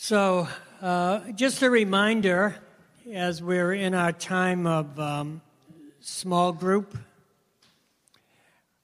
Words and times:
So, 0.00 0.46
uh, 0.80 1.32
just 1.32 1.60
a 1.60 1.68
reminder 1.68 2.54
as 3.12 3.42
we're 3.42 3.72
in 3.72 3.94
our 3.94 4.12
time 4.12 4.64
of 4.64 4.98
um, 5.00 5.42
small 5.98 6.52
group, 6.52 6.96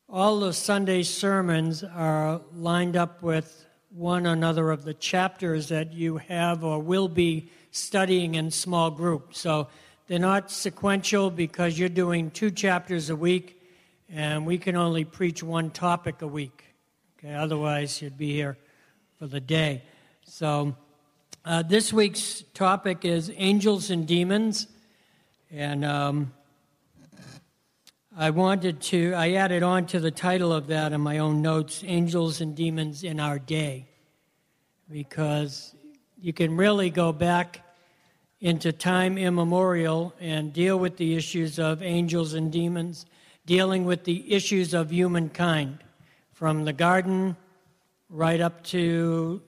all 0.08 0.40
the 0.40 0.52
Sunday 0.52 1.04
sermons 1.04 1.84
are 1.84 2.40
lined 2.52 2.96
up 2.96 3.22
with 3.22 3.64
one 3.90 4.26
another 4.26 4.72
of 4.72 4.84
the 4.84 4.92
chapters 4.92 5.68
that 5.68 5.92
you 5.92 6.16
have 6.16 6.64
or 6.64 6.80
will 6.80 7.08
be 7.08 7.48
studying 7.70 8.34
in 8.34 8.50
small 8.50 8.90
group. 8.90 9.34
So, 9.34 9.68
they're 10.08 10.18
not 10.18 10.50
sequential 10.50 11.30
because 11.30 11.78
you're 11.78 11.88
doing 11.88 12.32
two 12.32 12.50
chapters 12.50 13.08
a 13.08 13.16
week, 13.16 13.62
and 14.10 14.44
we 14.44 14.58
can 14.58 14.74
only 14.74 15.04
preach 15.04 15.44
one 15.44 15.70
topic 15.70 16.22
a 16.22 16.28
week. 16.28 16.64
Okay, 17.18 17.32
otherwise, 17.32 18.02
you'd 18.02 18.18
be 18.18 18.32
here 18.32 18.58
for 19.16 19.28
the 19.28 19.40
day. 19.40 19.84
So, 20.24 20.74
uh, 21.44 21.62
this 21.62 21.92
week's 21.92 22.42
topic 22.54 23.04
is 23.04 23.30
angels 23.36 23.90
and 23.90 24.06
demons, 24.06 24.66
and 25.50 25.84
um, 25.84 26.32
I 28.16 28.30
wanted 28.30 28.80
to, 28.82 29.12
I 29.12 29.32
added 29.32 29.62
on 29.62 29.84
to 29.88 30.00
the 30.00 30.10
title 30.10 30.54
of 30.54 30.68
that 30.68 30.94
in 30.94 31.02
my 31.02 31.18
own 31.18 31.42
notes 31.42 31.84
Angels 31.86 32.40
and 32.40 32.56
Demons 32.56 33.04
in 33.04 33.20
Our 33.20 33.38
Day, 33.38 33.88
because 34.90 35.74
you 36.18 36.32
can 36.32 36.56
really 36.56 36.88
go 36.88 37.12
back 37.12 37.60
into 38.40 38.72
time 38.72 39.18
immemorial 39.18 40.14
and 40.20 40.50
deal 40.50 40.78
with 40.78 40.96
the 40.96 41.14
issues 41.14 41.58
of 41.58 41.82
angels 41.82 42.32
and 42.32 42.50
demons, 42.50 43.04
dealing 43.44 43.84
with 43.84 44.04
the 44.04 44.32
issues 44.32 44.72
of 44.72 44.90
humankind, 44.90 45.84
from 46.32 46.64
the 46.64 46.72
garden 46.72 47.36
right 48.08 48.40
up 48.40 48.64
to 48.64 49.42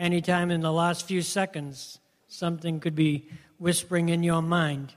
anytime 0.00 0.50
in 0.50 0.62
the 0.62 0.72
last 0.72 1.06
few 1.06 1.20
seconds, 1.20 1.98
something 2.26 2.80
could 2.80 2.96
be 2.96 3.28
whispering 3.58 4.08
in 4.08 4.22
your 4.22 4.40
mind 4.40 4.94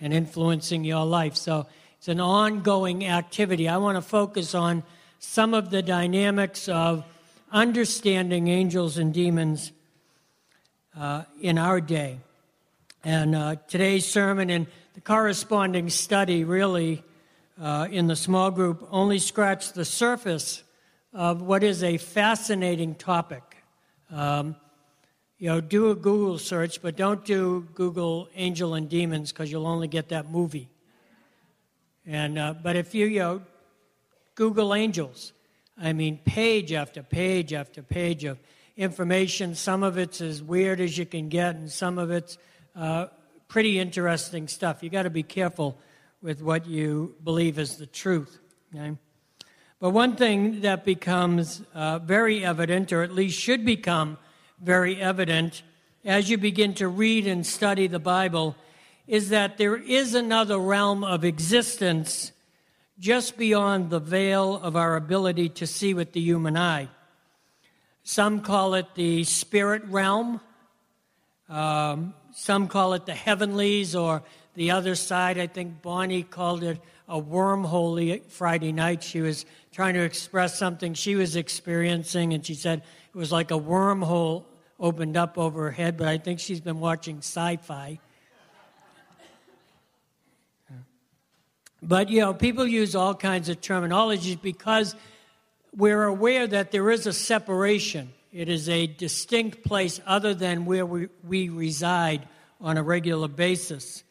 and 0.00 0.12
influencing 0.12 0.84
your 0.84 1.04
life. 1.04 1.36
So 1.36 1.66
it's 1.98 2.08
an 2.08 2.18
ongoing 2.18 3.06
activity. 3.06 3.68
I 3.68 3.76
want 3.76 3.96
to 3.96 4.02
focus 4.02 4.54
on 4.54 4.82
some 5.18 5.52
of 5.52 5.70
the 5.70 5.82
dynamics 5.82 6.68
of 6.68 7.04
understanding 7.52 8.48
angels 8.48 8.96
and 8.96 9.12
demons 9.12 9.72
uh, 10.96 11.24
in 11.40 11.58
our 11.58 11.80
day. 11.80 12.18
And 13.04 13.34
uh, 13.34 13.56
today's 13.68 14.06
sermon 14.06 14.48
and 14.48 14.66
the 14.94 15.00
corresponding 15.02 15.90
study 15.90 16.44
really 16.44 17.04
uh, 17.60 17.88
in 17.90 18.06
the 18.06 18.16
small 18.16 18.50
group 18.50 18.86
only 18.90 19.18
scratch 19.18 19.72
the 19.72 19.84
surface 19.84 20.62
of 21.12 21.42
what 21.42 21.62
is 21.62 21.82
a 21.82 21.98
fascinating 21.98 22.94
topic. 22.94 23.47
Um, 24.10 24.56
you 25.38 25.48
know, 25.48 25.60
do 25.60 25.90
a 25.90 25.94
Google 25.94 26.38
search, 26.38 26.82
but 26.82 26.96
don't 26.96 27.24
do 27.24 27.66
Google 27.74 28.28
Angel 28.34 28.74
and 28.74 28.88
Demons 28.88 29.30
because 29.30 29.52
you'll 29.52 29.66
only 29.66 29.86
get 29.86 30.08
that 30.08 30.30
movie. 30.30 30.68
And 32.06 32.38
uh, 32.38 32.54
but 32.60 32.74
if 32.74 32.94
you 32.94 33.06
you 33.06 33.18
know, 33.20 33.42
Google 34.34 34.74
angels, 34.74 35.32
I 35.80 35.92
mean, 35.92 36.18
page 36.24 36.72
after 36.72 37.02
page 37.02 37.52
after 37.52 37.82
page 37.82 38.24
of 38.24 38.38
information. 38.76 39.54
Some 39.54 39.82
of 39.82 39.98
it's 39.98 40.20
as 40.20 40.42
weird 40.42 40.80
as 40.80 40.96
you 40.96 41.04
can 41.04 41.28
get, 41.28 41.56
and 41.56 41.70
some 41.70 41.98
of 41.98 42.10
it's 42.10 42.38
uh, 42.74 43.06
pretty 43.48 43.78
interesting 43.78 44.48
stuff. 44.48 44.82
You 44.82 44.88
got 44.88 45.02
to 45.02 45.10
be 45.10 45.24
careful 45.24 45.76
with 46.22 46.40
what 46.40 46.66
you 46.66 47.14
believe 47.22 47.58
is 47.58 47.76
the 47.76 47.86
truth. 47.86 48.38
Okay? 48.74 48.96
But 49.80 49.90
one 49.90 50.16
thing 50.16 50.62
that 50.62 50.84
becomes 50.84 51.62
uh, 51.72 52.00
very 52.00 52.44
evident, 52.44 52.92
or 52.92 53.04
at 53.04 53.12
least 53.12 53.38
should 53.38 53.64
become 53.64 54.18
very 54.60 55.00
evident, 55.00 55.62
as 56.04 56.28
you 56.28 56.36
begin 56.36 56.74
to 56.74 56.88
read 56.88 57.28
and 57.28 57.46
study 57.46 57.86
the 57.86 58.00
Bible, 58.00 58.56
is 59.06 59.28
that 59.28 59.56
there 59.56 59.76
is 59.76 60.14
another 60.14 60.58
realm 60.58 61.04
of 61.04 61.24
existence 61.24 62.32
just 62.98 63.38
beyond 63.38 63.90
the 63.90 64.00
veil 64.00 64.56
of 64.56 64.74
our 64.74 64.96
ability 64.96 65.48
to 65.48 65.66
see 65.66 65.94
with 65.94 66.12
the 66.12 66.20
human 66.20 66.56
eye. 66.56 66.88
Some 68.02 68.40
call 68.40 68.74
it 68.74 68.96
the 68.96 69.22
spirit 69.22 69.84
realm. 69.84 70.40
Um, 71.48 72.14
some 72.34 72.66
call 72.66 72.94
it 72.94 73.06
the 73.06 73.14
heavenlies 73.14 73.94
or 73.94 74.24
the 74.54 74.72
other 74.72 74.96
side. 74.96 75.38
I 75.38 75.46
think 75.46 75.82
Bonnie 75.82 76.24
called 76.24 76.64
it 76.64 76.80
a 77.08 77.20
wormhole 77.20 78.22
Friday 78.26 78.72
night. 78.72 79.02
She 79.02 79.20
was 79.20 79.46
trying 79.72 79.94
to 79.94 80.02
express 80.02 80.58
something 80.58 80.94
she 80.94 81.16
was 81.16 81.36
experiencing, 81.36 82.34
and 82.34 82.44
she 82.44 82.54
said 82.54 82.82
it 83.14 83.16
was 83.16 83.32
like 83.32 83.50
a 83.50 83.58
wormhole 83.58 84.44
opened 84.78 85.16
up 85.16 85.38
over 85.38 85.64
her 85.64 85.70
head, 85.70 85.96
but 85.96 86.08
I 86.08 86.18
think 86.18 86.38
she's 86.38 86.60
been 86.60 86.80
watching 86.80 87.18
sci 87.18 87.56
fi. 87.56 87.98
But, 91.80 92.10
you 92.10 92.20
know, 92.20 92.34
people 92.34 92.66
use 92.66 92.96
all 92.96 93.14
kinds 93.14 93.48
of 93.48 93.60
terminologies 93.60 94.40
because 94.40 94.96
we're 95.74 96.04
aware 96.04 96.46
that 96.46 96.72
there 96.72 96.90
is 96.90 97.06
a 97.06 97.12
separation. 97.12 98.12
It 98.32 98.48
is 98.48 98.68
a 98.68 98.86
distinct 98.86 99.64
place 99.64 100.00
other 100.04 100.34
than 100.34 100.64
where 100.64 100.84
we, 100.84 101.08
we 101.26 101.48
reside 101.48 102.26
on 102.60 102.76
a 102.76 102.82
regular 102.82 103.28
basis. 103.28 104.02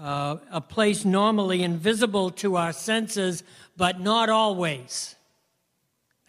Uh, 0.00 0.36
a 0.50 0.60
place 0.60 1.04
normally 1.04 1.62
invisible 1.62 2.30
to 2.30 2.56
our 2.56 2.72
senses, 2.72 3.44
but 3.76 4.00
not 4.00 4.28
always. 4.28 5.14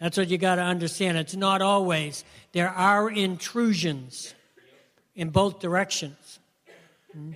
That's 0.00 0.16
what 0.16 0.28
you 0.28 0.38
got 0.38 0.56
to 0.56 0.62
understand. 0.62 1.16
It's 1.18 1.34
not 1.34 1.62
always. 1.62 2.24
There 2.52 2.68
are 2.68 3.10
intrusions 3.10 4.34
in 5.14 5.30
both 5.30 5.60
directions. 5.60 6.38
Hmm? 7.12 7.32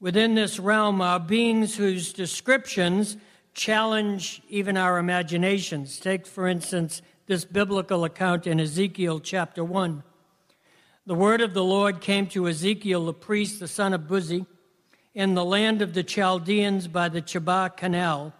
Within 0.00 0.34
this 0.34 0.58
realm 0.58 1.00
are 1.00 1.20
beings 1.20 1.76
whose 1.76 2.12
descriptions 2.12 3.16
challenge 3.54 4.42
even 4.48 4.76
our 4.76 4.98
imaginations. 4.98 6.00
Take, 6.00 6.26
for 6.26 6.48
instance, 6.48 7.02
this 7.26 7.44
biblical 7.44 8.04
account 8.04 8.46
in 8.46 8.58
Ezekiel 8.58 9.20
chapter 9.20 9.62
1. 9.62 10.02
The 11.06 11.14
word 11.14 11.40
of 11.40 11.54
the 11.54 11.62
Lord 11.64 12.00
came 12.00 12.26
to 12.28 12.48
Ezekiel, 12.48 13.06
the 13.06 13.12
priest, 13.12 13.60
the 13.60 13.68
son 13.68 13.92
of 13.92 14.02
Buzi, 14.02 14.46
in 15.14 15.34
the 15.34 15.44
land 15.44 15.82
of 15.82 15.94
the 15.94 16.02
Chaldeans 16.02 16.88
by 16.88 17.08
the 17.08 17.20
Chebar 17.20 17.70
Canal, 17.76 18.32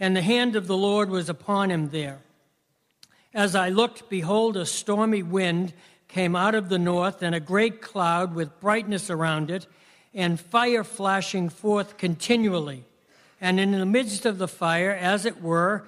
and 0.00 0.16
the 0.16 0.22
hand 0.22 0.56
of 0.56 0.66
the 0.66 0.76
Lord 0.76 1.10
was 1.10 1.28
upon 1.28 1.70
him 1.70 1.90
there. 1.90 2.20
As 3.34 3.54
I 3.54 3.68
looked, 3.68 4.08
behold, 4.08 4.56
a 4.56 4.64
stormy 4.64 5.22
wind 5.22 5.74
came 6.08 6.34
out 6.34 6.54
of 6.54 6.68
the 6.68 6.78
north, 6.78 7.22
and 7.22 7.34
a 7.34 7.40
great 7.40 7.82
cloud 7.82 8.34
with 8.34 8.60
brightness 8.60 9.10
around 9.10 9.50
it, 9.50 9.66
and 10.14 10.40
fire 10.40 10.84
flashing 10.84 11.50
forth 11.50 11.98
continually. 11.98 12.84
And 13.40 13.60
in 13.60 13.72
the 13.72 13.84
midst 13.84 14.24
of 14.24 14.38
the 14.38 14.48
fire, 14.48 14.92
as 14.92 15.26
it 15.26 15.42
were, 15.42 15.84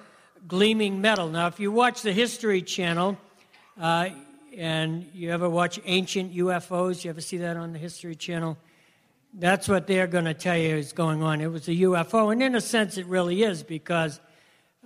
gleaming 0.47 1.01
metal. 1.01 1.27
Now, 1.27 1.47
if 1.47 1.59
you 1.59 1.71
watch 1.71 2.03
the 2.03 2.13
History 2.13 2.61
Channel, 2.61 3.17
uh, 3.79 4.09
and 4.55 5.09
you 5.13 5.31
ever 5.31 5.49
watch 5.49 5.79
ancient 5.85 6.35
UFOs, 6.35 7.03
you 7.03 7.09
ever 7.09 7.21
see 7.21 7.37
that 7.37 7.57
on 7.57 7.73
the 7.73 7.79
History 7.79 8.15
Channel? 8.15 8.57
That's 9.33 9.67
what 9.67 9.87
they're 9.87 10.07
going 10.07 10.25
to 10.25 10.33
tell 10.33 10.57
you 10.57 10.75
is 10.75 10.91
going 10.91 11.21
on. 11.21 11.39
It 11.41 11.51
was 11.51 11.67
a 11.67 11.71
UFO, 11.71 12.31
and 12.31 12.41
in 12.41 12.55
a 12.55 12.61
sense, 12.61 12.97
it 12.97 13.05
really 13.05 13.43
is 13.43 13.61
because 13.61 14.19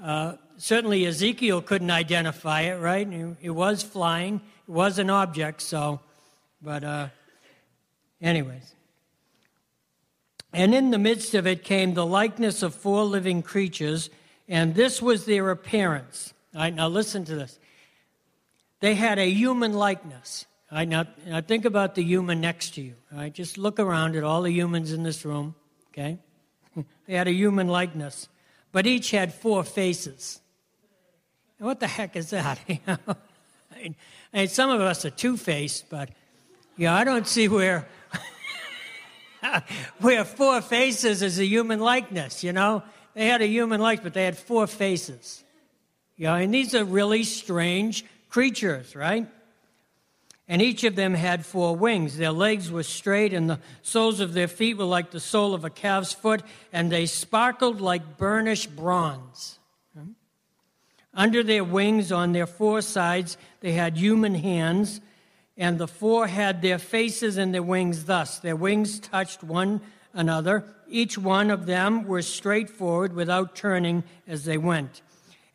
uh, 0.02 0.34
certainly 0.58 1.06
Ezekiel 1.06 1.62
couldn't 1.62 1.92
identify 1.92 2.62
it, 2.62 2.80
right? 2.80 3.08
It 3.42 3.52
was 3.52 3.84
flying, 3.84 4.42
it 4.68 4.72
was 4.72 5.00
an 5.00 5.10
object, 5.10 5.62
so, 5.62 6.02
but, 6.62 6.84
uh, 6.84 7.08
anyways. 8.22 8.74
And 10.52 10.76
in 10.76 10.92
the 10.92 11.00
midst 11.00 11.34
of 11.34 11.48
it 11.48 11.64
came 11.64 11.94
the 11.94 12.06
likeness 12.06 12.62
of 12.62 12.76
four 12.76 13.04
living 13.06 13.42
creatures, 13.42 14.10
and 14.48 14.76
this 14.76 15.02
was 15.02 15.26
their 15.26 15.50
appearance. 15.50 16.34
All 16.54 16.62
right, 16.62 16.74
now 16.74 16.88
listen 16.90 17.26
to 17.26 17.36
this. 17.36 17.58
They 18.82 18.96
had 18.96 19.18
a 19.18 19.30
human 19.30 19.74
likeness. 19.74 20.46
Right, 20.74 20.88
now, 20.88 21.06
now 21.28 21.40
think 21.40 21.66
about 21.66 21.94
the 21.94 22.04
human 22.04 22.42
next 22.42 22.74
to 22.76 22.82
you. 22.82 22.96
All 23.12 23.20
right, 23.20 23.32
just 23.32 23.60
look 23.60 23.80
around 23.80 24.16
at 24.16 24.24
all 24.24 24.42
the 24.42 24.52
humans 24.52 24.92
in 24.92 25.04
this 25.04 25.24
room. 25.24 25.54
Okay, 25.92 26.18
they 27.06 27.14
had 27.14 27.28
a 27.28 27.32
human 27.32 27.68
likeness, 27.68 28.28
but 28.72 28.88
each 28.88 29.12
had 29.12 29.32
four 29.36 29.64
faces. 29.64 30.42
And 31.60 31.68
what 31.68 31.80
the 31.80 31.86
heck 31.86 32.16
is 32.16 32.32
that? 32.32 32.60
I, 32.88 33.94
mean, 34.34 34.48
some 34.48 34.72
of 34.72 34.82
us 34.82 35.06
are 35.06 35.12
two-faced, 35.12 35.92
but 35.92 36.10
yeah, 36.76 36.96
I 36.96 37.04
don't 37.04 37.28
see 37.28 37.48
where 37.48 37.88
where 40.00 40.26
four 40.26 40.60
faces 40.62 41.22
is 41.22 41.38
a 41.38 41.46
human 41.46 41.82
likeness. 41.82 42.44
You 42.44 42.52
know, 42.52 42.82
they 43.14 43.28
had 43.28 43.44
a 43.44 43.48
human 43.48 43.80
likeness, 43.80 44.06
but 44.06 44.14
they 44.16 44.26
had 44.26 44.40
four 44.40 44.66
faces. 44.66 45.44
You 46.18 46.26
know, 46.26 46.34
and 46.34 46.52
these 46.52 46.74
are 46.74 46.84
really 46.84 47.26
strange 47.26 48.06
creatures, 48.30 48.96
right? 48.96 49.28
And 50.48 50.62
each 50.62 50.84
of 50.84 50.96
them 50.96 51.14
had 51.14 51.46
four 51.46 51.76
wings. 51.76 52.18
Their 52.18 52.32
legs 52.32 52.70
were 52.70 52.84
straight, 52.84 53.34
and 53.34 53.50
the 53.50 53.60
soles 53.82 54.20
of 54.20 54.34
their 54.34 54.50
feet 54.50 54.78
were 54.78 54.84
like 54.84 55.12
the 55.12 55.20
sole 55.20 55.54
of 55.54 55.64
a 55.64 55.70
calf's 55.70 56.14
foot, 56.14 56.44
and 56.72 56.92
they 56.92 57.06
sparkled 57.06 57.80
like 57.80 58.18
burnished 58.18 58.76
bronze. 58.76 59.60
Under 61.14 61.44
their 61.44 61.64
wings, 61.64 62.12
on 62.12 62.32
their 62.32 62.48
four 62.48 62.82
sides, 62.82 63.38
they 63.62 63.74
had 63.74 63.98
human 63.98 64.34
hands, 64.34 65.00
And 65.56 65.78
the 65.78 65.88
four 65.88 66.28
had 66.28 66.62
their 66.62 66.80
faces 66.80 67.38
and 67.38 67.54
their 67.54 67.64
wings 67.64 68.06
thus. 68.06 68.40
Their 68.40 68.56
wings 68.56 69.00
touched 69.00 69.44
one 69.44 69.82
another. 70.14 70.66
Each 70.88 71.18
one 71.18 71.52
of 71.52 71.66
them 71.66 72.06
were 72.06 72.22
straightforward 72.22 73.14
without 73.14 73.56
turning 73.56 74.04
as 74.28 74.46
they 74.46 74.58
went. 74.58 75.02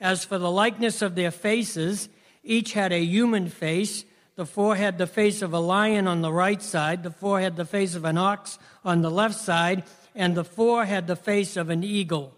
As 0.01 0.25
for 0.25 0.39
the 0.39 0.51
likeness 0.51 1.03
of 1.03 1.17
their 1.17 1.33
faces, 1.33 2.09
each 2.45 2.75
had 2.75 2.93
a 2.93 3.03
human 3.03 3.49
face. 3.49 4.05
The 4.39 4.47
four 4.47 4.77
had 4.77 4.99
the 4.99 5.09
face 5.09 5.43
of 5.43 5.53
a 5.53 5.59
lion 5.59 6.07
on 6.07 6.23
the 6.23 6.33
right 6.33 6.63
side, 6.63 7.03
the 7.03 7.11
four 7.11 7.41
had 7.41 7.57
the 7.57 7.65
face 7.65 7.97
of 7.97 8.05
an 8.05 8.17
ox 8.17 8.57
on 8.85 9.03
the 9.03 9.11
left 9.11 9.35
side, 9.35 9.83
and 10.15 10.37
the 10.37 10.45
four 10.45 10.85
had 10.85 11.09
the 11.09 11.17
face 11.17 11.57
of 11.57 11.71
an 11.71 11.83
eagle. 11.83 12.37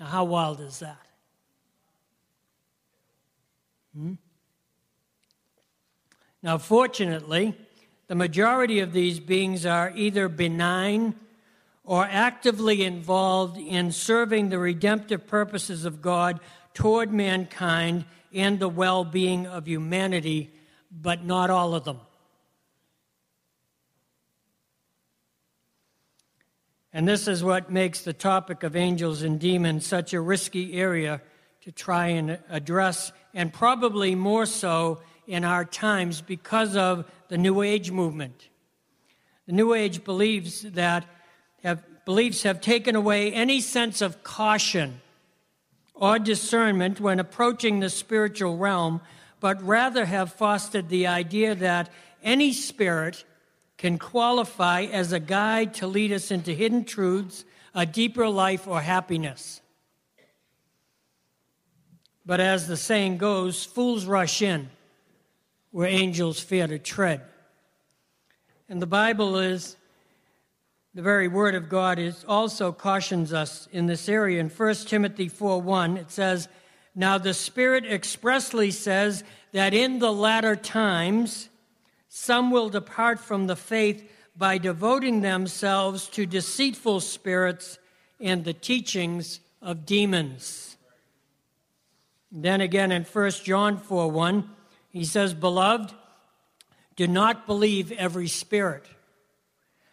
Now, 0.00 0.06
how 0.06 0.24
wild 0.24 0.60
is 0.60 0.80
that? 0.80 1.06
Hmm? 3.96 4.14
Now, 6.42 6.58
fortunately, 6.58 7.56
the 8.08 8.16
majority 8.16 8.80
of 8.80 8.92
these 8.92 9.20
beings 9.20 9.64
are 9.64 9.92
either 9.94 10.28
benign 10.28 11.14
or 11.84 12.08
actively 12.10 12.82
involved 12.82 13.56
in 13.56 13.92
serving 13.92 14.48
the 14.48 14.58
redemptive 14.58 15.28
purposes 15.28 15.84
of 15.84 16.02
God 16.02 16.40
toward 16.74 17.12
mankind 17.12 18.04
and 18.34 18.58
the 18.58 18.68
well 18.68 19.04
being 19.04 19.46
of 19.46 19.68
humanity, 19.68 20.50
but 21.00 21.24
not 21.24 21.50
all 21.50 21.74
of 21.74 21.84
them. 21.84 22.00
And 26.92 27.06
this 27.06 27.28
is 27.28 27.44
what 27.44 27.70
makes 27.70 28.00
the 28.00 28.14
topic 28.14 28.62
of 28.62 28.74
angels 28.74 29.20
and 29.20 29.38
demons 29.38 29.84
such 29.84 30.14
a 30.14 30.20
risky 30.20 30.72
area 30.72 31.20
to 31.60 31.72
try 31.72 32.06
and 32.06 32.38
address, 32.48 33.12
and 33.34 33.52
probably 33.52 34.14
more 34.14 34.46
so 34.46 35.00
in 35.26 35.44
our 35.44 35.64
times 35.64 36.22
because 36.22 36.76
of 36.76 37.04
the 37.28 37.36
New 37.36 37.60
Age 37.60 37.90
movement. 37.90 38.48
The 39.46 39.52
New 39.52 39.74
Age 39.74 40.04
believes 40.04 40.62
that 40.62 41.04
have, 41.62 41.82
beliefs 42.04 42.44
have 42.44 42.60
taken 42.60 42.96
away 42.96 43.32
any 43.32 43.60
sense 43.60 44.00
of 44.00 44.22
caution 44.22 45.00
or 45.92 46.18
discernment 46.18 47.00
when 47.00 47.18
approaching 47.18 47.80
the 47.80 47.90
spiritual 47.90 48.56
realm, 48.56 49.00
but 49.40 49.62
rather 49.62 50.06
have 50.06 50.32
fostered 50.32 50.88
the 50.88 51.06
idea 51.06 51.54
that 51.54 51.90
any 52.22 52.52
spirit 52.52 53.24
can 53.76 53.98
qualify 53.98 54.82
as 54.82 55.12
a 55.12 55.20
guide 55.20 55.74
to 55.74 55.86
lead 55.86 56.12
us 56.12 56.30
into 56.30 56.52
hidden 56.52 56.84
truths, 56.84 57.44
a 57.74 57.84
deeper 57.84 58.28
life, 58.28 58.66
or 58.66 58.80
happiness. 58.80 59.60
But 62.24 62.40
as 62.40 62.66
the 62.66 62.76
saying 62.76 63.18
goes, 63.18 63.64
fools 63.64 64.06
rush 64.06 64.42
in 64.42 64.70
where 65.70 65.88
angels 65.88 66.40
fear 66.40 66.66
to 66.66 66.78
tread. 66.78 67.20
And 68.68 68.80
the 68.80 68.86
Bible 68.86 69.38
is, 69.38 69.76
the 70.94 71.02
very 71.02 71.28
word 71.28 71.54
of 71.54 71.68
God 71.68 71.98
is 71.98 72.24
also 72.26 72.72
cautions 72.72 73.32
us 73.34 73.68
in 73.70 73.86
this 73.86 74.08
area. 74.08 74.40
In 74.40 74.48
1 74.48 74.74
Timothy 74.86 75.28
4 75.28 75.60
1, 75.60 75.98
it 75.98 76.10
says, 76.10 76.48
Now 76.98 77.18
the 77.18 77.34
Spirit 77.34 77.84
expressly 77.84 78.70
says 78.70 79.22
that 79.52 79.74
in 79.74 79.98
the 79.98 80.12
latter 80.12 80.56
times 80.56 81.50
some 82.08 82.50
will 82.50 82.70
depart 82.70 83.20
from 83.20 83.46
the 83.46 83.54
faith 83.54 84.10
by 84.34 84.56
devoting 84.56 85.20
themselves 85.20 86.08
to 86.08 86.24
deceitful 86.24 87.00
spirits 87.00 87.78
and 88.18 88.44
the 88.44 88.54
teachings 88.54 89.40
of 89.60 89.84
demons. 89.84 90.78
Then 92.32 92.62
again 92.62 92.90
in 92.90 93.04
1 93.04 93.30
John 93.44 93.76
4 93.76 94.10
1, 94.10 94.50
he 94.88 95.04
says, 95.04 95.34
Beloved, 95.34 95.92
do 96.96 97.06
not 97.06 97.46
believe 97.46 97.92
every 97.92 98.28
spirit, 98.28 98.86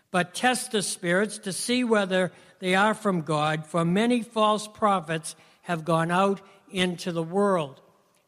but 0.10 0.34
test 0.34 0.72
the 0.72 0.82
spirits 0.82 1.38
to 1.40 1.52
see 1.52 1.84
whether 1.84 2.32
they 2.60 2.76
are 2.76 2.94
from 2.94 3.22
God, 3.22 3.66
for 3.66 3.84
many 3.84 4.22
false 4.22 4.70
prophets 4.70 5.36
have 5.64 5.84
gone 5.84 6.12
out 6.12 6.40
into 6.74 7.12
the 7.12 7.24
world. 7.24 7.80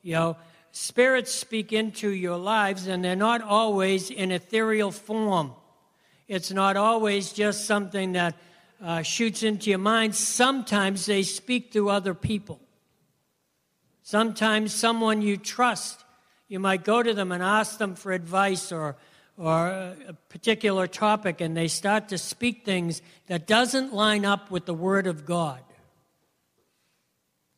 You 0.01 0.13
know, 0.13 0.37
spirits 0.71 1.33
speak 1.33 1.73
into 1.73 2.09
your 2.09 2.37
lives, 2.37 2.87
and 2.87 3.03
they're 3.03 3.15
not 3.15 3.41
always 3.41 4.09
in 4.09 4.31
ethereal 4.31 4.91
form. 4.91 5.53
It's 6.27 6.51
not 6.51 6.77
always 6.77 7.33
just 7.33 7.65
something 7.65 8.13
that 8.13 8.35
uh, 8.81 9.01
shoots 9.01 9.43
into 9.43 9.69
your 9.69 9.79
mind. 9.79 10.15
Sometimes 10.15 11.05
they 11.05 11.23
speak 11.23 11.71
through 11.71 11.89
other 11.89 12.13
people. 12.13 12.59
Sometimes 14.03 14.73
someone 14.73 15.21
you 15.21 15.37
trust 15.37 16.05
you 16.47 16.59
might 16.59 16.83
go 16.83 17.01
to 17.01 17.13
them 17.13 17.31
and 17.31 17.41
ask 17.41 17.77
them 17.79 17.95
for 17.95 18.11
advice 18.11 18.71
or, 18.71 18.95
or 19.37 19.67
a 19.67 20.13
particular 20.29 20.85
topic, 20.87 21.41
and 21.41 21.57
they 21.57 21.67
start 21.67 22.09
to 22.09 22.17
speak 22.17 22.63
things 22.63 23.01
that 23.27 23.47
doesn't 23.47 23.93
line 23.93 24.25
up 24.25 24.51
with 24.51 24.65
the 24.65 24.73
Word 24.73 25.07
of 25.07 25.25
God. 25.25 25.61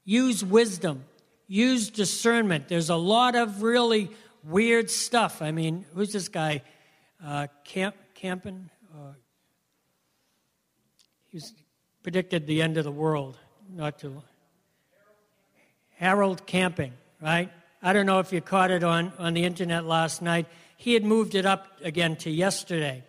Use 0.09 0.41
wisdom, 0.41 1.03
use 1.49 1.89
discernment. 1.89 2.69
There's 2.69 2.89
a 2.89 2.95
lot 2.95 3.35
of 3.35 3.61
really 3.61 4.09
weird 4.41 4.89
stuff. 4.89 5.41
I 5.41 5.51
mean, 5.51 5.83
who's 5.93 6.13
this 6.13 6.29
guy? 6.29 6.61
Uh, 7.21 7.47
Camp, 7.65 7.93
Campen? 8.15 8.69
Uh, 8.95 9.11
he's 11.27 11.53
predicted 12.03 12.47
the 12.47 12.61
end 12.61 12.77
of 12.77 12.85
the 12.85 12.91
world 12.91 13.37
not 13.75 13.99
too 13.99 14.07
long. 14.07 14.23
Harold 15.97 16.45
Camping, 16.45 16.93
right? 17.21 17.51
I 17.83 17.91
don't 17.91 18.05
know 18.05 18.19
if 18.19 18.31
you 18.31 18.39
caught 18.39 18.71
it 18.71 18.85
on, 18.85 19.11
on 19.19 19.33
the 19.33 19.43
internet 19.43 19.83
last 19.83 20.21
night. 20.21 20.45
He 20.77 20.93
had 20.93 21.03
moved 21.03 21.35
it 21.35 21.45
up 21.45 21.67
again 21.83 22.15
to 22.17 22.29
yesterday. 22.29 23.03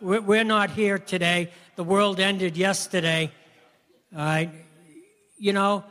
We're 0.00 0.42
not 0.42 0.70
here 0.70 0.98
today. 0.98 1.52
The 1.76 1.84
world 1.84 2.18
ended 2.18 2.56
yesterday. 2.56 3.30
All 4.12 4.18
right. 4.18 4.50
You 5.38 5.52
know, 5.52 5.84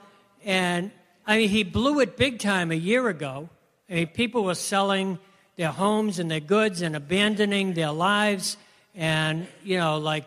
and 0.44 0.92
I 1.26 1.38
mean, 1.38 1.50
he 1.50 1.64
blew 1.64 2.00
it 2.00 2.18
big 2.18 2.40
time 2.40 2.72
a 2.72 2.76
year 2.76 3.08
ago. 3.08 3.50
I 3.90 3.94
mean, 3.94 4.08
people 4.08 4.44
were 4.44 4.56
selling 4.56 5.20
their 5.58 5.70
homes 5.72 6.20
and 6.20 6.32
their 6.32 6.40
goods 6.40 6.82
and 6.82 6.96
abandoning 6.96 7.74
their 7.74 7.92
lives. 7.92 8.58
And, 8.96 9.48
you 9.64 9.78
know, 9.78 9.98
like, 9.98 10.26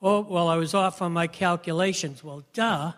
oh, 0.00 0.20
well, 0.20 0.48
I 0.48 0.56
was 0.56 0.72
off 0.72 1.02
on 1.02 1.12
my 1.12 1.26
calculations. 1.26 2.24
Well, 2.24 2.44
duh. 2.52 2.92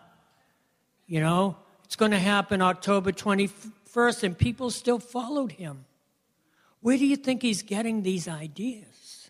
You 1.07 1.19
know, 1.19 1.57
it's 1.83 1.95
going 1.95 2.11
to 2.11 2.19
happen 2.19 2.61
October 2.61 3.11
21st, 3.11 4.23
and 4.23 4.37
people 4.37 4.71
still 4.71 4.99
followed 4.99 5.51
him. 5.51 5.85
Where 6.81 6.97
do 6.97 7.05
you 7.05 7.15
think 7.15 7.41
he's 7.41 7.63
getting 7.63 8.03
these 8.03 8.27
ideas? 8.27 9.29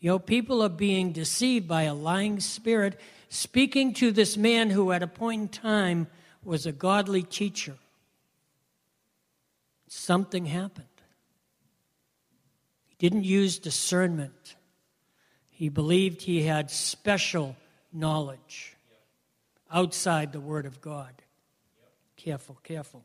You 0.00 0.10
know, 0.10 0.18
people 0.18 0.62
are 0.62 0.68
being 0.68 1.12
deceived 1.12 1.68
by 1.68 1.82
a 1.82 1.94
lying 1.94 2.40
spirit 2.40 2.98
speaking 3.28 3.92
to 3.94 4.10
this 4.10 4.36
man 4.36 4.70
who, 4.70 4.92
at 4.92 5.02
a 5.02 5.06
point 5.06 5.42
in 5.42 5.48
time, 5.48 6.06
was 6.44 6.66
a 6.66 6.72
godly 6.72 7.22
teacher. 7.22 7.76
Something 9.88 10.46
happened. 10.46 10.86
He 12.86 12.94
didn't 12.98 13.24
use 13.24 13.58
discernment, 13.58 14.56
he 15.50 15.68
believed 15.68 16.22
he 16.22 16.42
had 16.42 16.70
special 16.70 17.56
knowledge 17.92 18.76
outside 19.70 20.32
the 20.32 20.40
Word 20.40 20.66
of 20.66 20.80
God. 20.80 21.12
Careful, 22.16 22.58
careful. 22.62 23.04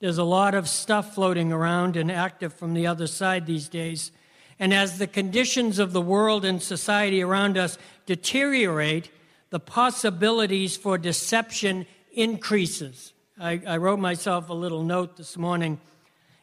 There's 0.00 0.18
a 0.18 0.24
lot 0.24 0.54
of 0.54 0.68
stuff 0.68 1.14
floating 1.14 1.52
around 1.52 1.96
and 1.96 2.10
active 2.10 2.52
from 2.52 2.74
the 2.74 2.86
other 2.88 3.06
side 3.06 3.46
these 3.46 3.68
days. 3.68 4.10
And 4.62 4.72
as 4.72 4.98
the 4.98 5.08
conditions 5.08 5.80
of 5.80 5.92
the 5.92 6.00
world 6.00 6.44
and 6.44 6.62
society 6.62 7.20
around 7.20 7.58
us 7.58 7.78
deteriorate, 8.06 9.10
the 9.50 9.58
possibilities 9.58 10.76
for 10.76 10.96
deception 10.96 11.84
increases. 12.12 13.12
I, 13.40 13.60
I, 13.66 13.78
wrote 13.78 13.98
myself 13.98 14.50
a 14.50 14.54
little 14.54 14.84
note 14.84 15.16
this 15.16 15.36
morning. 15.36 15.80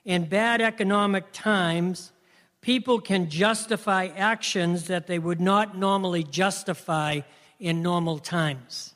In 0.04 0.26
bad 0.26 0.60
economic 0.60 1.32
times, 1.32 2.12
people 2.60 3.00
can 3.00 3.30
justify 3.30 4.08
actions 4.08 4.88
that 4.88 5.08
they 5.08 5.18
would 5.18 5.40
not 5.40 5.78
normally 5.78 6.24
justify 6.26 7.22
in 7.58 7.82
normal 7.82 8.20
times. 8.20 8.96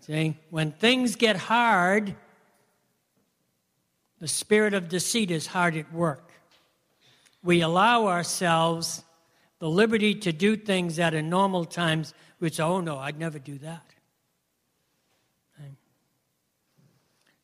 See, 0.00 0.36
when 0.50 0.72
things 0.72 1.14
get 1.14 1.36
hard, 1.36 2.16
the 4.18 4.26
spirit 4.26 4.74
of 4.74 4.88
deceit 4.88 5.30
is 5.30 5.46
hard 5.46 5.76
at 5.76 5.92
work. 5.92 6.27
We 7.42 7.60
allow 7.60 8.06
ourselves 8.06 9.02
the 9.58 9.68
liberty 9.68 10.14
to 10.14 10.32
do 10.32 10.56
things 10.56 10.96
that 10.96 11.14
in 11.14 11.28
normal 11.28 11.64
times 11.64 12.14
we 12.40 12.50
say, 12.50 12.62
oh 12.62 12.80
no, 12.80 12.98
I'd 12.98 13.18
never 13.18 13.38
do 13.38 13.58
that. 13.58 13.88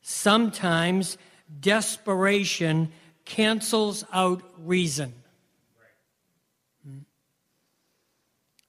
Sometimes 0.07 1.17
desperation 1.61 2.91
cancels 3.25 4.05
out 4.13 4.43
reason. 4.59 5.15
Hmm? 6.87 6.99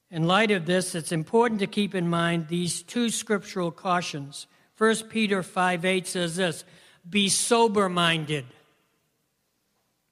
In 0.09 0.25
light 0.25 0.49
of 0.49 0.65
this, 0.65 0.95
it's 0.95 1.11
important 1.11 1.59
to 1.59 1.67
keep 1.67 1.93
in 1.93 2.09
mind 2.09 2.47
these 2.47 2.81
two 2.81 3.11
scriptural 3.11 3.69
cautions. 3.69 4.47
1 4.79 4.95
Peter 5.09 5.43
5 5.43 5.85
8 5.85 6.07
says 6.07 6.37
this 6.37 6.63
Be 7.07 7.29
sober 7.29 7.87
minded. 7.87 8.45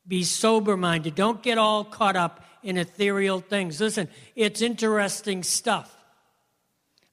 Be 0.08 0.24
sober 0.24 0.78
minded. 0.78 1.16
Don't 1.16 1.42
get 1.42 1.58
all 1.58 1.84
caught 1.84 2.16
up 2.16 2.44
in 2.62 2.78
ethereal 2.78 3.40
things. 3.40 3.80
Listen, 3.80 4.08
it's 4.36 4.62
interesting 4.62 5.44
stuff, 5.44 5.96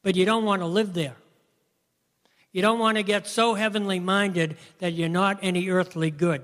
but 0.03 0.17
you 0.17 0.25
don't 0.25 0.45
want 0.45 0.63
to 0.63 0.67
live 0.67 0.95
there. 0.95 1.17
You 2.53 2.61
don't 2.61 2.79
want 2.79 2.99
to 2.99 3.03
get 3.03 3.27
so 3.27 3.55
heavenly 3.55 3.99
minded 3.99 4.57
that 4.79 4.93
you're 4.93 5.09
not 5.09 5.39
any 5.43 5.71
earthly 5.71 6.11
good. 6.11 6.43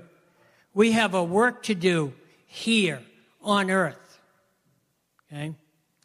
We 0.73 0.93
have 0.93 1.13
a 1.13 1.23
work 1.23 1.63
to 1.63 1.75
do 1.75 2.13
here 2.45 3.01
on 3.43 3.69
earth. 3.69 4.19
Okay? 5.31 5.53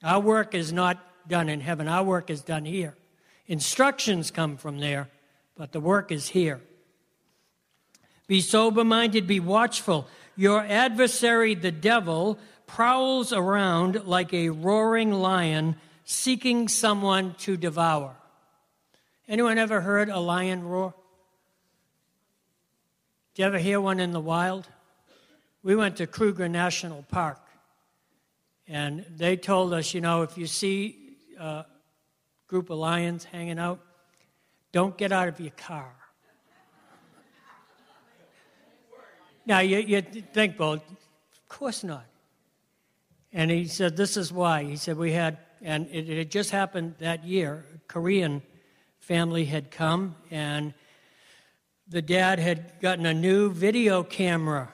Our 0.03 0.21
work 0.21 0.55
is 0.55 0.73
not 0.73 0.99
done 1.27 1.49
in 1.49 1.61
heaven, 1.61 1.89
our 1.89 2.05
work 2.05 2.29
is 2.29 2.43
done 2.43 2.67
here. 2.67 2.95
Instructions 3.47 4.31
come 4.31 4.57
from 4.57 4.79
there, 4.79 5.09
but 5.57 5.73
the 5.73 5.81
work 5.81 6.13
is 6.13 6.29
here. 6.29 6.61
Be 8.27 8.41
sober 8.41 8.85
minded, 8.85 9.27
be 9.27 9.41
watchful. 9.41 10.07
Your 10.37 10.61
adversary, 10.61 11.55
the 11.55 11.71
devil, 11.71 12.39
prowls 12.67 13.33
around 13.33 14.05
like 14.07 14.33
a 14.33 14.51
roaring 14.51 15.13
lion 15.13 15.77
seeking 16.05 16.69
someone 16.69 17.35
to 17.39 17.57
devour. 17.57 18.15
Anyone 19.29 19.59
ever 19.59 19.81
heard 19.81 20.09
a 20.09 20.19
lion 20.19 20.65
roar? 20.65 20.95
Did 23.35 23.43
you 23.43 23.47
ever 23.47 23.59
hear 23.59 23.81
one 23.81 24.01
in 24.01 24.13
the 24.13 24.21
wild? 24.21 24.69
We 25.63 25.75
went 25.75 25.97
to 25.97 26.07
Kruger 26.07 26.49
National 26.49 27.05
Park, 27.05 27.41
and 28.69 29.05
they 29.17 29.37
told 29.37 29.73
us, 29.73 29.95
you 29.95 30.01
know, 30.01 30.23
if 30.23 30.37
you 30.37 30.47
see 30.47 31.17
a 31.39 31.65
group 32.47 32.71
of 32.71 32.79
lions 32.79 33.25
hanging 33.25 33.59
out, 33.59 33.81
don't 34.73 34.97
get 34.99 35.11
out 35.11 35.29
of 35.29 35.41
your 35.41 35.53
car. 35.53 35.95
Now, 39.47 39.61
you, 39.61 39.79
you 39.79 40.01
think, 40.01 40.59
well, 40.59 40.75
of 40.75 41.49
course 41.49 41.85
not. 41.85 42.07
And 43.33 43.51
he 43.51 43.67
said, 43.67 43.97
this 43.97 44.17
is 44.17 44.33
why. 44.33 44.63
He 44.65 44.77
said, 44.77 44.97
we 44.97 45.13
had, 45.13 45.39
and 45.61 45.89
it, 45.91 46.09
it 46.09 46.31
just 46.31 46.51
happened 46.51 46.95
that 46.99 47.25
year, 47.25 47.65
a 47.75 47.79
Korean 47.89 48.43
family 49.01 49.45
had 49.45 49.71
come, 49.71 50.15
and 50.31 50.73
the 51.89 52.01
dad 52.01 52.39
had 52.39 52.81
gotten 52.81 53.05
a 53.07 53.13
new 53.13 53.51
video 53.51 54.03
camera 54.03 54.71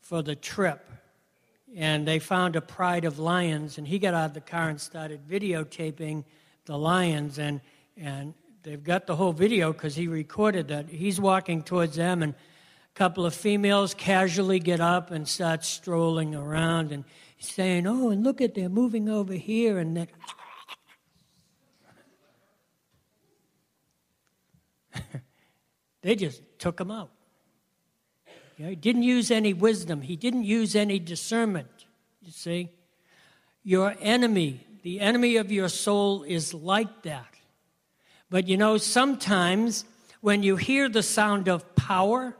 for 0.00 0.22
the 0.22 0.36
trip. 0.36 0.88
And 1.76 2.08
they 2.08 2.20
found 2.20 2.56
a 2.56 2.62
pride 2.62 3.04
of 3.04 3.18
lions, 3.18 3.76
and 3.76 3.86
he 3.86 3.98
got 3.98 4.14
out 4.14 4.26
of 4.26 4.34
the 4.34 4.40
car 4.40 4.70
and 4.70 4.80
started 4.80 5.28
videotaping 5.28 6.24
the 6.64 6.78
lions. 6.78 7.38
And, 7.38 7.60
and 7.98 8.32
they've 8.62 8.82
got 8.82 9.06
the 9.06 9.16
whole 9.16 9.32
video 9.32 9.72
because 9.72 9.94
he 9.94 10.08
recorded 10.08 10.68
that. 10.68 10.88
He's 10.88 11.20
walking 11.20 11.62
towards 11.62 11.96
them, 11.96 12.22
and 12.22 12.34
couple 12.96 13.24
of 13.26 13.34
females 13.34 13.92
casually 13.92 14.58
get 14.58 14.80
up 14.80 15.10
and 15.10 15.28
start 15.28 15.62
strolling 15.64 16.34
around 16.34 16.92
and 16.92 17.04
saying, 17.38 17.86
Oh, 17.86 18.08
and 18.08 18.24
look 18.24 18.40
at, 18.40 18.54
they're 18.54 18.70
moving 18.70 19.10
over 19.10 19.34
here, 19.34 19.78
and 19.78 19.98
that. 19.98 20.08
they 26.00 26.16
just 26.16 26.40
took 26.58 26.80
him 26.80 26.90
out. 26.90 27.10
Know, 28.58 28.70
he 28.70 28.76
didn't 28.76 29.02
use 29.02 29.30
any 29.30 29.52
wisdom, 29.52 30.00
he 30.00 30.16
didn't 30.16 30.44
use 30.44 30.74
any 30.74 30.98
discernment. 30.98 31.68
You 32.22 32.32
see? 32.32 32.70
Your 33.62 33.94
enemy, 34.00 34.66
the 34.82 35.00
enemy 35.00 35.36
of 35.36 35.52
your 35.52 35.68
soul, 35.68 36.22
is 36.22 36.54
like 36.54 37.02
that. 37.02 37.34
But 38.30 38.48
you 38.48 38.56
know, 38.56 38.78
sometimes 38.78 39.84
when 40.22 40.42
you 40.42 40.56
hear 40.56 40.88
the 40.88 41.02
sound 41.02 41.48
of 41.48 41.76
power, 41.76 42.34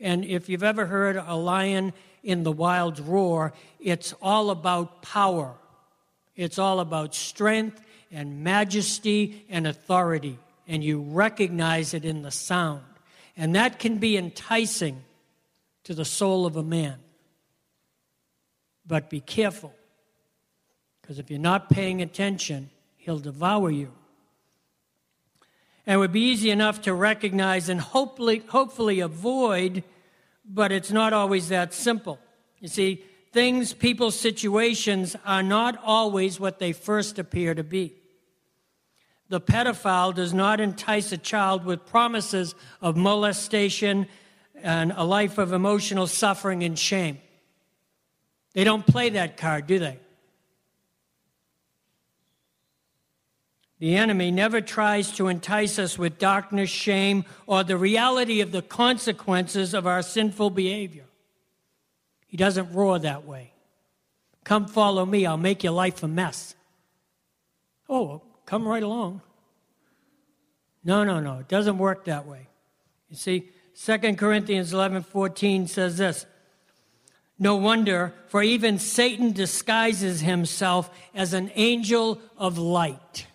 and 0.00 0.24
if 0.24 0.48
you've 0.48 0.62
ever 0.62 0.86
heard 0.86 1.16
a 1.16 1.34
lion 1.34 1.92
in 2.22 2.42
the 2.42 2.52
wild 2.52 3.00
roar, 3.00 3.52
it's 3.80 4.14
all 4.20 4.50
about 4.50 5.02
power. 5.02 5.54
It's 6.36 6.58
all 6.58 6.80
about 6.80 7.14
strength 7.14 7.80
and 8.10 8.44
majesty 8.44 9.44
and 9.48 9.66
authority 9.66 10.38
and 10.68 10.84
you 10.84 11.00
recognize 11.00 11.94
it 11.94 12.04
in 12.04 12.22
the 12.22 12.30
sound. 12.30 12.84
And 13.36 13.56
that 13.56 13.78
can 13.78 13.96
be 13.96 14.16
enticing 14.16 15.02
to 15.84 15.94
the 15.94 16.04
soul 16.04 16.44
of 16.44 16.56
a 16.56 16.62
man. 16.62 16.96
But 18.86 19.08
be 19.10 19.20
careful, 19.20 19.74
because 21.00 21.18
if 21.18 21.30
you're 21.30 21.38
not 21.38 21.70
paying 21.70 22.02
attention, 22.02 22.70
he'll 22.96 23.18
devour 23.18 23.70
you. 23.70 23.92
And 25.88 25.94
it 25.94 25.98
would 26.00 26.12
be 26.12 26.20
easy 26.20 26.50
enough 26.50 26.82
to 26.82 26.92
recognize 26.92 27.70
and 27.70 27.80
hopefully, 27.80 28.42
hopefully 28.46 29.00
avoid, 29.00 29.84
but 30.44 30.70
it's 30.70 30.92
not 30.92 31.14
always 31.14 31.48
that 31.48 31.72
simple. 31.72 32.18
You 32.60 32.68
see, 32.68 33.02
things, 33.32 33.72
people, 33.72 34.10
situations 34.10 35.16
are 35.24 35.42
not 35.42 35.78
always 35.82 36.38
what 36.38 36.58
they 36.58 36.74
first 36.74 37.18
appear 37.18 37.54
to 37.54 37.64
be. 37.64 37.94
The 39.30 39.40
pedophile 39.40 40.14
does 40.14 40.34
not 40.34 40.60
entice 40.60 41.10
a 41.12 41.16
child 41.16 41.64
with 41.64 41.86
promises 41.86 42.54
of 42.82 42.98
molestation 42.98 44.08
and 44.62 44.92
a 44.94 45.04
life 45.04 45.38
of 45.38 45.54
emotional 45.54 46.06
suffering 46.06 46.64
and 46.64 46.78
shame. 46.78 47.16
They 48.52 48.64
don't 48.64 48.86
play 48.86 49.08
that 49.08 49.38
card, 49.38 49.66
do 49.66 49.78
they? 49.78 49.98
The 53.78 53.96
enemy 53.96 54.30
never 54.30 54.60
tries 54.60 55.12
to 55.12 55.28
entice 55.28 55.78
us 55.78 55.96
with 55.96 56.18
darkness, 56.18 56.68
shame, 56.68 57.24
or 57.46 57.62
the 57.62 57.76
reality 57.76 58.40
of 58.40 58.50
the 58.50 58.62
consequences 58.62 59.72
of 59.72 59.86
our 59.86 60.02
sinful 60.02 60.50
behavior. 60.50 61.04
He 62.26 62.36
doesn't 62.36 62.72
roar 62.72 62.98
that 62.98 63.24
way. 63.24 63.52
Come 64.44 64.66
follow 64.66 65.06
me, 65.06 65.26
I'll 65.26 65.36
make 65.36 65.62
your 65.62 65.72
life 65.72 66.02
a 66.02 66.08
mess. 66.08 66.54
Oh, 67.88 68.22
come 68.46 68.66
right 68.66 68.82
along. 68.82 69.22
No, 70.84 71.04
no, 71.04 71.20
no. 71.20 71.38
It 71.38 71.48
doesn't 71.48 71.78
work 71.78 72.06
that 72.06 72.26
way. 72.26 72.48
You 73.10 73.16
see, 73.16 73.50
2 73.84 74.16
Corinthians 74.16 74.72
11 74.72 75.02
14 75.02 75.66
says 75.68 75.96
this 75.96 76.26
No 77.38 77.56
wonder, 77.56 78.12
for 78.28 78.42
even 78.42 78.78
Satan 78.78 79.32
disguises 79.32 80.20
himself 80.20 80.90
as 81.14 81.32
an 81.32 81.50
angel 81.54 82.20
of 82.36 82.58
light. 82.58 83.26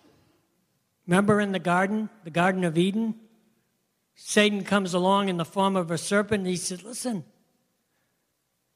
Remember 1.06 1.40
in 1.40 1.52
the 1.52 1.58
garden, 1.58 2.08
the 2.24 2.30
Garden 2.30 2.64
of 2.64 2.78
Eden? 2.78 3.14
Satan 4.14 4.64
comes 4.64 4.94
along 4.94 5.28
in 5.28 5.36
the 5.36 5.44
form 5.44 5.76
of 5.76 5.90
a 5.90 5.98
serpent 5.98 6.40
and 6.40 6.48
he 6.48 6.56
says, 6.56 6.82
Listen, 6.82 7.24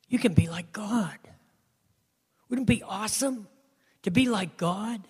you 0.09 0.19
can 0.19 0.35
be 0.35 0.49
like 0.49 0.73
God. 0.73 1.19
Wouldn't 2.49 2.69
it 2.69 2.75
be 2.75 2.83
awesome 2.83 3.47
to 4.03 4.11
be 4.11 4.29
like 4.29 4.57
God? 4.57 5.07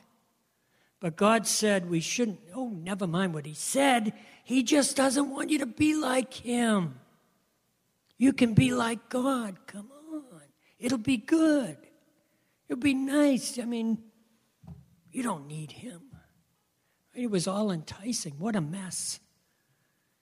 But 1.00 1.16
God 1.16 1.46
said 1.46 1.88
we 1.88 2.00
shouldn't. 2.00 2.40
Oh, 2.54 2.68
never 2.68 3.06
mind 3.06 3.32
what 3.32 3.46
He 3.46 3.54
said. 3.54 4.12
He 4.42 4.62
just 4.62 4.96
doesn't 4.96 5.30
want 5.30 5.50
you 5.50 5.60
to 5.60 5.66
be 5.66 5.94
like 5.94 6.34
Him. 6.34 6.98
You 8.16 8.32
can 8.32 8.54
be 8.54 8.72
like 8.72 9.08
God. 9.08 9.66
Come 9.66 9.90
on. 10.12 10.42
It'll 10.78 10.98
be 10.98 11.16
good. 11.16 11.76
It'll 12.68 12.80
be 12.80 12.94
nice. 12.94 13.58
I 13.58 13.64
mean, 13.64 13.98
you 15.12 15.22
don't 15.22 15.46
need 15.46 15.70
Him. 15.70 16.07
It 17.18 17.32
was 17.32 17.48
all 17.48 17.72
enticing. 17.72 18.34
What 18.38 18.54
a 18.54 18.60
mess. 18.60 19.18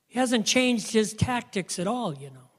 He 0.07 0.19
hasn't 0.19 0.47
changed 0.47 0.93
his 0.93 1.13
tactics 1.13 1.79
at 1.79 1.87
all, 1.87 2.15
you 2.15 2.31
know. 2.31 2.51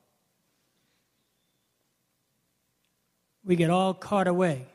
We 3.43 3.55
get 3.55 3.71
all 3.71 3.95
caught 3.95 4.27
away. 4.27 4.67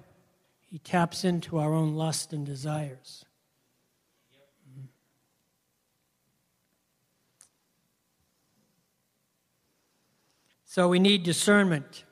He 0.68 0.80
taps 0.80 1.24
into 1.24 1.58
our 1.58 1.72
own 1.72 1.94
lust 1.94 2.32
and 2.32 2.44
desires. 2.44 3.24
So 10.64 10.88
we 10.88 10.98
need 10.98 11.22
discernment. 11.22 12.02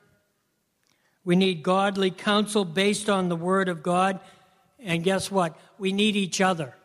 We 1.25 1.35
need 1.35 1.63
godly 1.63 2.11
counsel 2.11 2.63
based 2.63 3.09
on 3.09 3.27
the 3.27 3.35
Word 3.35 3.67
of 3.67 3.83
God. 3.83 4.21
And 4.79 5.03
guess 5.03 5.29
what? 5.29 5.59
We 5.77 5.91
need 5.91 6.15
each 6.15 6.39
other. 6.39 6.75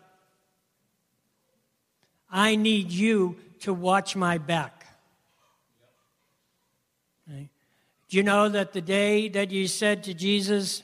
I 2.30 2.56
need 2.56 2.90
you 2.90 3.36
to 3.60 3.72
watch 3.72 4.16
my 4.16 4.38
back. 4.38 4.86
Okay. 7.28 7.48
Do 8.08 8.16
you 8.16 8.22
know 8.22 8.48
that 8.48 8.72
the 8.72 8.80
day 8.80 9.28
that 9.28 9.50
you 9.50 9.66
said 9.66 10.04
to 10.04 10.14
Jesus, 10.14 10.82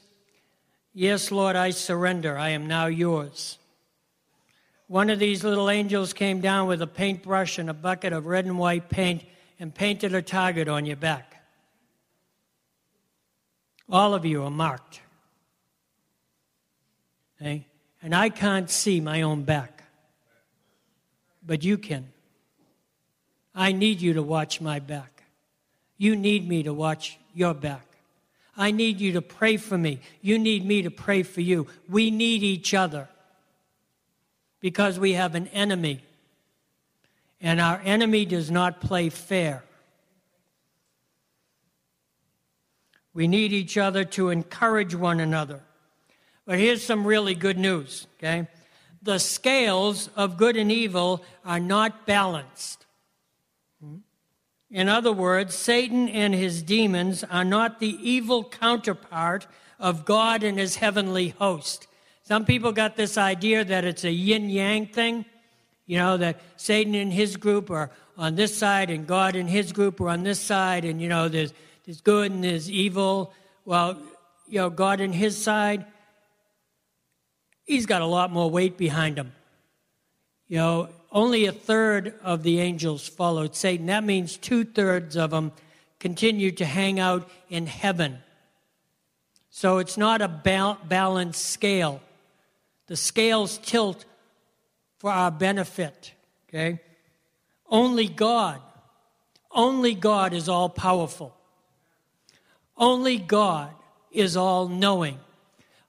Yes, 0.94 1.30
Lord, 1.30 1.56
I 1.56 1.70
surrender, 1.70 2.36
I 2.36 2.50
am 2.50 2.66
now 2.66 2.86
yours? 2.86 3.58
One 4.88 5.08
of 5.08 5.18
these 5.18 5.42
little 5.42 5.70
angels 5.70 6.12
came 6.12 6.42
down 6.42 6.68
with 6.68 6.82
a 6.82 6.86
paintbrush 6.86 7.58
and 7.58 7.70
a 7.70 7.74
bucket 7.74 8.12
of 8.12 8.26
red 8.26 8.44
and 8.44 8.58
white 8.58 8.90
paint 8.90 9.24
and 9.58 9.74
painted 9.74 10.14
a 10.14 10.20
target 10.20 10.68
on 10.68 10.84
your 10.84 10.96
back. 10.96 11.42
All 13.88 14.12
of 14.12 14.26
you 14.26 14.42
are 14.42 14.50
marked. 14.50 15.00
Okay? 17.40 17.66
And 18.02 18.14
I 18.14 18.28
can't 18.28 18.68
see 18.68 19.00
my 19.00 19.22
own 19.22 19.44
back, 19.44 19.81
but 21.44 21.62
you 21.62 21.78
can. 21.78 22.08
I 23.54 23.72
need 23.72 24.00
you 24.00 24.14
to 24.14 24.22
watch 24.22 24.60
my 24.60 24.78
back. 24.78 25.24
You 25.98 26.16
need 26.16 26.48
me 26.48 26.62
to 26.62 26.72
watch 26.72 27.18
your 27.34 27.54
back. 27.54 27.86
I 28.56 28.70
need 28.70 29.00
you 29.00 29.12
to 29.12 29.22
pray 29.22 29.56
for 29.56 29.78
me. 29.78 30.00
You 30.20 30.38
need 30.38 30.64
me 30.64 30.82
to 30.82 30.90
pray 30.90 31.22
for 31.22 31.40
you. 31.40 31.66
We 31.88 32.10
need 32.10 32.42
each 32.42 32.74
other 32.74 33.08
because 34.60 34.98
we 34.98 35.12
have 35.12 35.34
an 35.34 35.48
enemy. 35.48 36.02
And 37.40 37.60
our 37.60 37.80
enemy 37.84 38.24
does 38.24 38.50
not 38.50 38.80
play 38.80 39.08
fair. 39.08 39.64
We 43.14 43.26
need 43.26 43.52
each 43.52 43.76
other 43.76 44.04
to 44.04 44.30
encourage 44.30 44.94
one 44.94 45.20
another. 45.20 45.60
But 46.46 46.58
here's 46.58 46.82
some 46.82 47.06
really 47.06 47.34
good 47.34 47.58
news, 47.58 48.06
okay? 48.18 48.48
The 49.02 49.18
scales 49.18 50.08
of 50.14 50.36
good 50.36 50.56
and 50.56 50.70
evil 50.70 51.24
are 51.44 51.60
not 51.60 52.06
balanced. 52.06 52.86
In 54.70 54.88
other 54.88 55.12
words, 55.12 55.54
Satan 55.54 56.08
and 56.08 56.32
his 56.32 56.62
demons 56.62 57.24
are 57.24 57.44
not 57.44 57.78
the 57.78 57.98
evil 58.00 58.42
counterpart 58.44 59.46
of 59.78 60.04
God 60.04 60.42
and 60.42 60.58
his 60.58 60.76
heavenly 60.76 61.30
host. 61.30 61.88
Some 62.22 62.44
people 62.44 62.72
got 62.72 62.96
this 62.96 63.18
idea 63.18 63.64
that 63.64 63.84
it's 63.84 64.04
a 64.04 64.10
yin 64.10 64.48
yang 64.48 64.86
thing, 64.86 65.26
you 65.86 65.98
know, 65.98 66.16
that 66.16 66.40
Satan 66.56 66.94
and 66.94 67.12
his 67.12 67.36
group 67.36 67.70
are 67.70 67.90
on 68.16 68.36
this 68.36 68.56
side 68.56 68.88
and 68.88 69.06
God 69.06 69.34
and 69.34 69.50
his 69.50 69.72
group 69.72 70.00
are 70.00 70.08
on 70.08 70.22
this 70.22 70.40
side, 70.40 70.84
and, 70.84 71.02
you 71.02 71.08
know, 71.08 71.28
there's, 71.28 71.52
there's 71.84 72.00
good 72.00 72.30
and 72.30 72.44
there's 72.44 72.70
evil. 72.70 73.34
Well, 73.64 73.98
you 74.48 74.58
know, 74.58 74.70
God 74.70 75.00
and 75.00 75.14
his 75.14 75.36
side, 75.36 75.84
he's 77.72 77.86
got 77.86 78.02
a 78.02 78.06
lot 78.06 78.30
more 78.30 78.50
weight 78.50 78.76
behind 78.76 79.18
him. 79.18 79.32
You 80.46 80.58
know, 80.58 80.88
only 81.10 81.46
a 81.46 81.52
third 81.52 82.14
of 82.22 82.42
the 82.42 82.60
angels 82.60 83.08
followed 83.08 83.54
Satan. 83.56 83.86
That 83.86 84.04
means 84.04 84.36
two 84.36 84.64
thirds 84.64 85.16
of 85.16 85.30
them 85.30 85.52
continued 85.98 86.58
to 86.58 86.64
hang 86.64 87.00
out 87.00 87.28
in 87.48 87.66
heaven. 87.66 88.18
So 89.50 89.78
it's 89.78 89.96
not 89.96 90.20
a 90.20 90.28
balanced 90.28 91.46
scale. 91.46 92.00
The 92.86 92.96
scales 92.96 93.58
tilt 93.58 94.04
for 94.98 95.10
our 95.10 95.30
benefit. 95.30 96.12
Okay? 96.48 96.80
Only 97.66 98.08
God, 98.08 98.60
only 99.50 99.94
God 99.94 100.34
is 100.34 100.48
all 100.48 100.68
powerful. 100.68 101.34
Only 102.76 103.16
God 103.18 103.70
is 104.10 104.36
all 104.36 104.68
knowing. 104.68 105.18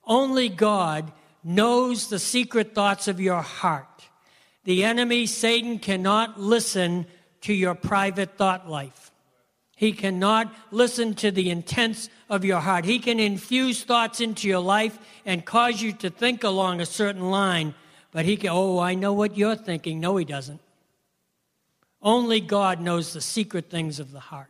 Only 0.06 0.50
God 0.50 1.12
knows 1.44 2.08
the 2.08 2.20
secret 2.20 2.74
thoughts 2.74 3.08
of 3.08 3.20
your 3.20 3.42
heart. 3.42 4.08
The 4.64 4.84
enemy, 4.84 5.26
Satan, 5.26 5.80
cannot 5.80 6.40
listen 6.40 7.06
to 7.42 7.54
your 7.54 7.76
private 7.76 8.38
thought 8.38 8.70
life. 8.70 9.12
He 9.76 9.92
cannot 9.92 10.54
listen 10.72 11.14
to 11.16 11.32
the 11.32 11.50
intents 11.50 12.10
of 12.30 12.46
your 12.46 12.60
heart. 12.60 12.86
He 12.86 13.00
can 13.00 13.20
infuse 13.20 13.84
thoughts 13.84 14.22
into 14.22 14.48
your 14.48 14.60
life 14.60 14.98
and 15.26 15.44
cause 15.44 15.82
you 15.82 15.92
to 15.94 16.10
think 16.10 16.44
along 16.44 16.80
a 16.80 16.86
certain 16.86 17.30
line, 17.30 17.74
but 18.12 18.24
he 18.24 18.38
can, 18.38 18.52
oh, 18.52 18.80
I 18.80 18.96
know 18.96 19.14
what 19.14 19.36
you're 19.36 19.56
thinking. 19.56 20.00
No, 20.00 20.16
he 20.16 20.24
doesn't. 20.24 20.62
Only 22.02 22.40
God 22.40 22.80
knows 22.80 23.12
the 23.12 23.22
secret 23.22 23.70
things 23.70 24.00
of 24.00 24.12
the 24.12 24.20
heart. 24.20 24.48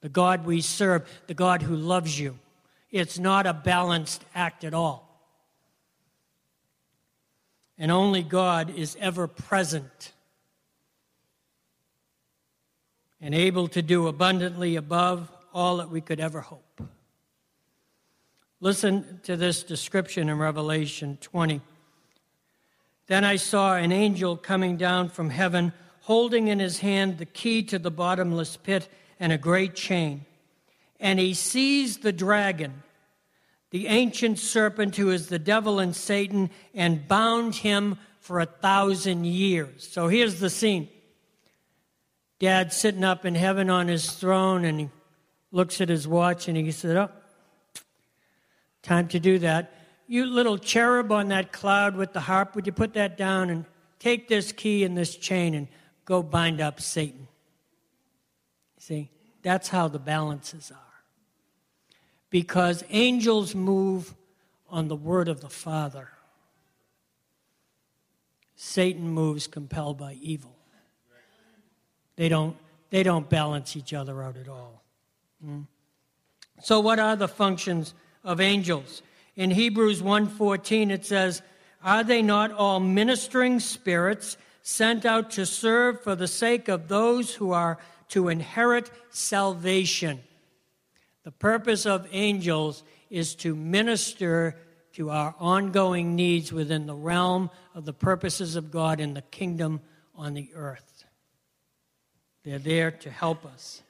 The 0.00 0.08
God 0.08 0.44
we 0.44 0.60
serve, 0.60 1.08
the 1.26 1.34
God 1.34 1.62
who 1.62 1.76
loves 1.76 2.18
you. 2.18 2.38
It's 2.90 3.18
not 3.18 3.46
a 3.46 3.54
balanced 3.54 4.24
act 4.34 4.64
at 4.64 4.74
all 4.74 5.11
and 7.78 7.90
only 7.90 8.22
God 8.22 8.70
is 8.76 8.96
ever 9.00 9.26
present 9.26 10.12
and 13.20 13.34
able 13.34 13.68
to 13.68 13.82
do 13.82 14.08
abundantly 14.08 14.76
above 14.76 15.30
all 15.54 15.76
that 15.78 15.90
we 15.90 16.00
could 16.00 16.20
ever 16.20 16.40
hope. 16.40 16.82
Listen 18.60 19.20
to 19.24 19.36
this 19.36 19.62
description 19.62 20.28
in 20.28 20.38
Revelation 20.38 21.18
20. 21.20 21.60
Then 23.06 23.24
I 23.24 23.36
saw 23.36 23.76
an 23.76 23.92
angel 23.92 24.36
coming 24.36 24.76
down 24.76 25.08
from 25.08 25.30
heaven, 25.30 25.72
holding 26.02 26.48
in 26.48 26.58
his 26.58 26.78
hand 26.78 27.18
the 27.18 27.26
key 27.26 27.62
to 27.64 27.78
the 27.78 27.90
bottomless 27.90 28.56
pit 28.56 28.88
and 29.18 29.32
a 29.32 29.38
great 29.38 29.74
chain. 29.74 30.24
And 31.00 31.18
he 31.18 31.34
seized 31.34 32.02
the 32.02 32.12
dragon 32.12 32.82
the 33.72 33.86
ancient 33.86 34.38
serpent 34.38 34.96
who 34.96 35.10
is 35.10 35.28
the 35.28 35.38
devil 35.38 35.80
and 35.80 35.96
Satan, 35.96 36.50
and 36.74 37.08
bound 37.08 37.54
him 37.56 37.98
for 38.20 38.38
a 38.38 38.46
thousand 38.46 39.24
years. 39.24 39.88
So 39.90 40.08
here's 40.08 40.38
the 40.38 40.50
scene 40.50 40.88
Dad 42.38 42.72
sitting 42.72 43.02
up 43.02 43.24
in 43.24 43.34
heaven 43.34 43.70
on 43.70 43.88
his 43.88 44.12
throne, 44.12 44.66
and 44.66 44.78
he 44.78 44.90
looks 45.50 45.80
at 45.80 45.88
his 45.88 46.06
watch 46.06 46.48
and 46.48 46.56
he 46.56 46.70
said, 46.70 46.96
Oh, 46.96 47.10
time 48.82 49.08
to 49.08 49.18
do 49.18 49.38
that. 49.38 49.72
You 50.06 50.26
little 50.26 50.58
cherub 50.58 51.10
on 51.10 51.28
that 51.28 51.50
cloud 51.50 51.96
with 51.96 52.12
the 52.12 52.20
harp, 52.20 52.54
would 52.54 52.66
you 52.66 52.72
put 52.72 52.92
that 52.94 53.16
down 53.16 53.48
and 53.48 53.64
take 53.98 54.28
this 54.28 54.52
key 54.52 54.84
and 54.84 54.98
this 54.98 55.16
chain 55.16 55.54
and 55.54 55.66
go 56.04 56.22
bind 56.22 56.60
up 56.60 56.78
Satan? 56.78 57.26
See, 58.78 59.10
that's 59.42 59.68
how 59.68 59.88
the 59.88 59.98
balances 59.98 60.70
are 60.70 60.91
because 62.32 62.82
angels 62.88 63.54
move 63.54 64.14
on 64.70 64.88
the 64.88 64.96
word 64.96 65.28
of 65.28 65.42
the 65.42 65.50
Father. 65.50 66.08
Satan 68.56 69.10
moves 69.10 69.46
compelled 69.46 69.98
by 69.98 70.14
evil. 70.14 70.56
They 72.16 72.30
don't, 72.30 72.56
they 72.88 73.02
don't 73.02 73.28
balance 73.28 73.76
each 73.76 73.92
other 73.92 74.22
out 74.22 74.38
at 74.38 74.48
all. 74.48 74.82
Mm. 75.46 75.66
So 76.62 76.80
what 76.80 76.98
are 76.98 77.16
the 77.16 77.28
functions 77.28 77.92
of 78.24 78.40
angels? 78.40 79.02
In 79.36 79.50
Hebrews 79.50 80.00
1:14 80.00 80.90
it 80.90 81.04
says, 81.04 81.42
"Are 81.84 82.02
they 82.02 82.22
not 82.22 82.50
all 82.50 82.80
ministering 82.80 83.60
spirits 83.60 84.38
sent 84.62 85.04
out 85.04 85.30
to 85.32 85.44
serve 85.44 86.02
for 86.02 86.14
the 86.14 86.28
sake 86.28 86.68
of 86.68 86.88
those 86.88 87.34
who 87.34 87.52
are 87.52 87.78
to 88.08 88.28
inherit 88.28 88.90
salvation?" 89.10 90.22
The 91.24 91.32
purpose 91.32 91.86
of 91.86 92.06
angels 92.10 92.82
is 93.10 93.34
to 93.36 93.54
minister 93.54 94.56
to 94.94 95.10
our 95.10 95.34
ongoing 95.38 96.16
needs 96.16 96.52
within 96.52 96.86
the 96.86 96.94
realm 96.94 97.50
of 97.74 97.84
the 97.84 97.92
purposes 97.92 98.56
of 98.56 98.70
God 98.70 99.00
in 99.00 99.14
the 99.14 99.22
kingdom 99.22 99.80
on 100.14 100.34
the 100.34 100.50
earth. 100.54 101.04
They're 102.44 102.58
there 102.58 102.90
to 102.90 103.10
help 103.10 103.46
us. 103.46 103.82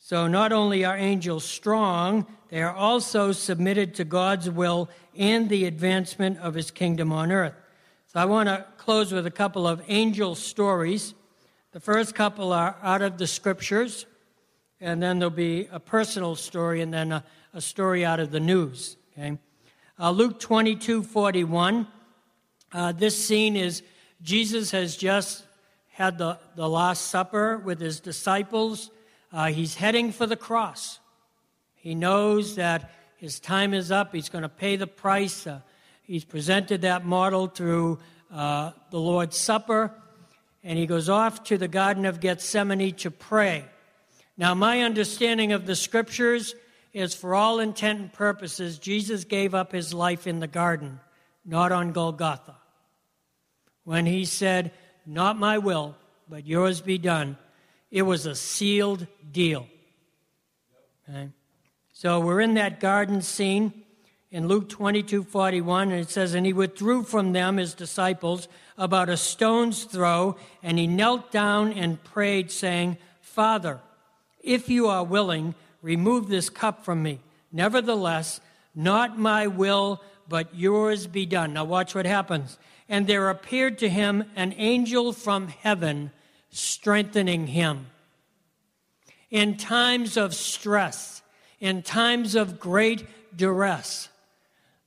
So, 0.00 0.26
not 0.26 0.52
only 0.52 0.84
are 0.84 0.96
angels 0.96 1.44
strong, 1.44 2.26
they 2.48 2.62
are 2.62 2.74
also 2.74 3.30
submitted 3.30 3.94
to 3.96 4.04
God's 4.04 4.50
will 4.50 4.88
and 5.16 5.48
the 5.48 5.66
advancement 5.66 6.38
of 6.38 6.54
his 6.54 6.70
kingdom 6.70 7.12
on 7.12 7.30
earth. 7.30 7.54
So, 8.06 8.18
I 8.18 8.24
want 8.24 8.48
to 8.48 8.64
close 8.78 9.12
with 9.12 9.26
a 9.26 9.30
couple 9.30 9.68
of 9.68 9.82
angel 9.86 10.34
stories. 10.34 11.14
The 11.72 11.80
first 11.80 12.14
couple 12.14 12.52
are 12.54 12.76
out 12.82 13.02
of 13.02 13.18
the 13.18 13.26
scriptures 13.26 14.06
and 14.80 15.02
then 15.02 15.18
there'll 15.18 15.30
be 15.30 15.68
a 15.70 15.80
personal 15.80 16.36
story, 16.36 16.80
and 16.80 16.92
then 16.92 17.12
a, 17.12 17.24
a 17.52 17.60
story 17.60 18.04
out 18.04 18.20
of 18.20 18.30
the 18.30 18.40
news. 18.40 18.96
Okay, 19.12 19.38
uh, 19.98 20.10
Luke 20.10 20.38
22 20.38 21.02
41. 21.02 21.86
Uh, 22.70 22.92
this 22.92 23.22
scene 23.22 23.56
is 23.56 23.82
Jesus 24.22 24.70
has 24.70 24.96
just 24.96 25.44
had 25.88 26.18
the, 26.18 26.38
the 26.54 26.68
Last 26.68 27.06
Supper 27.06 27.58
with 27.58 27.80
his 27.80 27.98
disciples. 27.98 28.90
Uh, 29.32 29.46
he's 29.46 29.74
heading 29.74 30.12
for 30.12 30.26
the 30.26 30.36
cross. 30.36 31.00
He 31.74 31.94
knows 31.94 32.56
that 32.56 32.90
his 33.16 33.40
time 33.40 33.74
is 33.74 33.90
up. 33.90 34.14
He's 34.14 34.28
going 34.28 34.42
to 34.42 34.48
pay 34.48 34.76
the 34.76 34.86
price. 34.86 35.46
Uh, 35.46 35.60
he's 36.02 36.24
presented 36.24 36.82
that 36.82 37.04
model 37.04 37.48
through 37.48 37.98
uh, 38.32 38.72
the 38.90 38.98
Lord's 39.00 39.36
Supper. 39.36 39.92
And 40.62 40.78
he 40.78 40.86
goes 40.86 41.08
off 41.08 41.42
to 41.44 41.58
the 41.58 41.68
Garden 41.68 42.04
of 42.04 42.20
Gethsemane 42.20 42.94
to 42.96 43.10
pray. 43.10 43.64
Now, 44.38 44.54
my 44.54 44.82
understanding 44.82 45.50
of 45.50 45.66
the 45.66 45.74
scriptures 45.74 46.54
is 46.92 47.12
for 47.12 47.34
all 47.34 47.58
intent 47.58 48.00
and 48.00 48.12
purposes, 48.12 48.78
Jesus 48.78 49.24
gave 49.24 49.52
up 49.52 49.72
his 49.72 49.92
life 49.92 50.28
in 50.28 50.38
the 50.38 50.46
garden, 50.46 51.00
not 51.44 51.72
on 51.72 51.90
Golgotha. 51.90 52.54
When 53.82 54.06
he 54.06 54.24
said, 54.24 54.70
Not 55.04 55.38
my 55.38 55.58
will, 55.58 55.96
but 56.28 56.46
yours 56.46 56.80
be 56.80 56.98
done, 56.98 57.36
it 57.90 58.02
was 58.02 58.26
a 58.26 58.36
sealed 58.36 59.08
deal. 59.30 59.66
Okay? 61.08 61.30
So 61.92 62.20
we're 62.20 62.40
in 62.40 62.54
that 62.54 62.78
garden 62.78 63.22
scene 63.22 63.72
in 64.30 64.46
Luke 64.46 64.68
22 64.68 65.24
41, 65.24 65.90
and 65.90 66.00
it 66.00 66.10
says, 66.10 66.34
And 66.34 66.46
he 66.46 66.52
withdrew 66.52 67.02
from 67.02 67.32
them, 67.32 67.56
his 67.56 67.74
disciples, 67.74 68.46
about 68.76 69.08
a 69.08 69.16
stone's 69.16 69.82
throw, 69.82 70.36
and 70.62 70.78
he 70.78 70.86
knelt 70.86 71.32
down 71.32 71.72
and 71.72 72.02
prayed, 72.04 72.52
saying, 72.52 72.98
Father, 73.20 73.80
if 74.40 74.68
you 74.68 74.88
are 74.88 75.04
willing, 75.04 75.54
remove 75.82 76.28
this 76.28 76.50
cup 76.50 76.84
from 76.84 77.02
me. 77.02 77.20
Nevertheless, 77.52 78.40
not 78.74 79.18
my 79.18 79.46
will, 79.46 80.02
but 80.28 80.54
yours 80.54 81.06
be 81.06 81.26
done. 81.26 81.54
Now, 81.54 81.64
watch 81.64 81.94
what 81.94 82.06
happens. 82.06 82.58
And 82.88 83.06
there 83.06 83.28
appeared 83.28 83.78
to 83.78 83.88
him 83.88 84.24
an 84.36 84.54
angel 84.56 85.12
from 85.12 85.48
heaven, 85.48 86.10
strengthening 86.50 87.48
him. 87.48 87.86
In 89.30 89.56
times 89.56 90.16
of 90.16 90.34
stress, 90.34 91.22
in 91.60 91.82
times 91.82 92.34
of 92.34 92.60
great 92.60 93.06
duress, 93.36 94.08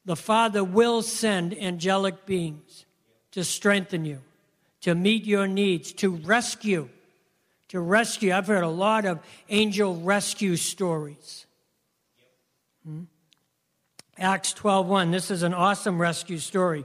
the 0.05 0.15
Father 0.15 0.63
will 0.63 1.01
send 1.01 1.57
angelic 1.57 2.25
beings 2.25 2.85
to 3.31 3.43
strengthen 3.43 4.03
you, 4.03 4.19
to 4.81 4.95
meet 4.95 5.25
your 5.25 5.47
needs, 5.47 5.91
to 5.93 6.09
rescue. 6.09 6.89
To 7.71 7.79
rescue. 7.79 8.33
I've 8.33 8.47
heard 8.47 8.65
a 8.65 8.69
lot 8.69 9.05
of 9.05 9.19
angel 9.47 9.95
rescue 9.95 10.57
stories. 10.57 11.45
Hmm? 12.83 13.03
Acts 14.17 14.51
12:1. 14.51 15.11
This 15.11 15.31
is 15.31 15.41
an 15.41 15.53
awesome 15.53 15.97
rescue 15.97 16.37
story. 16.37 16.83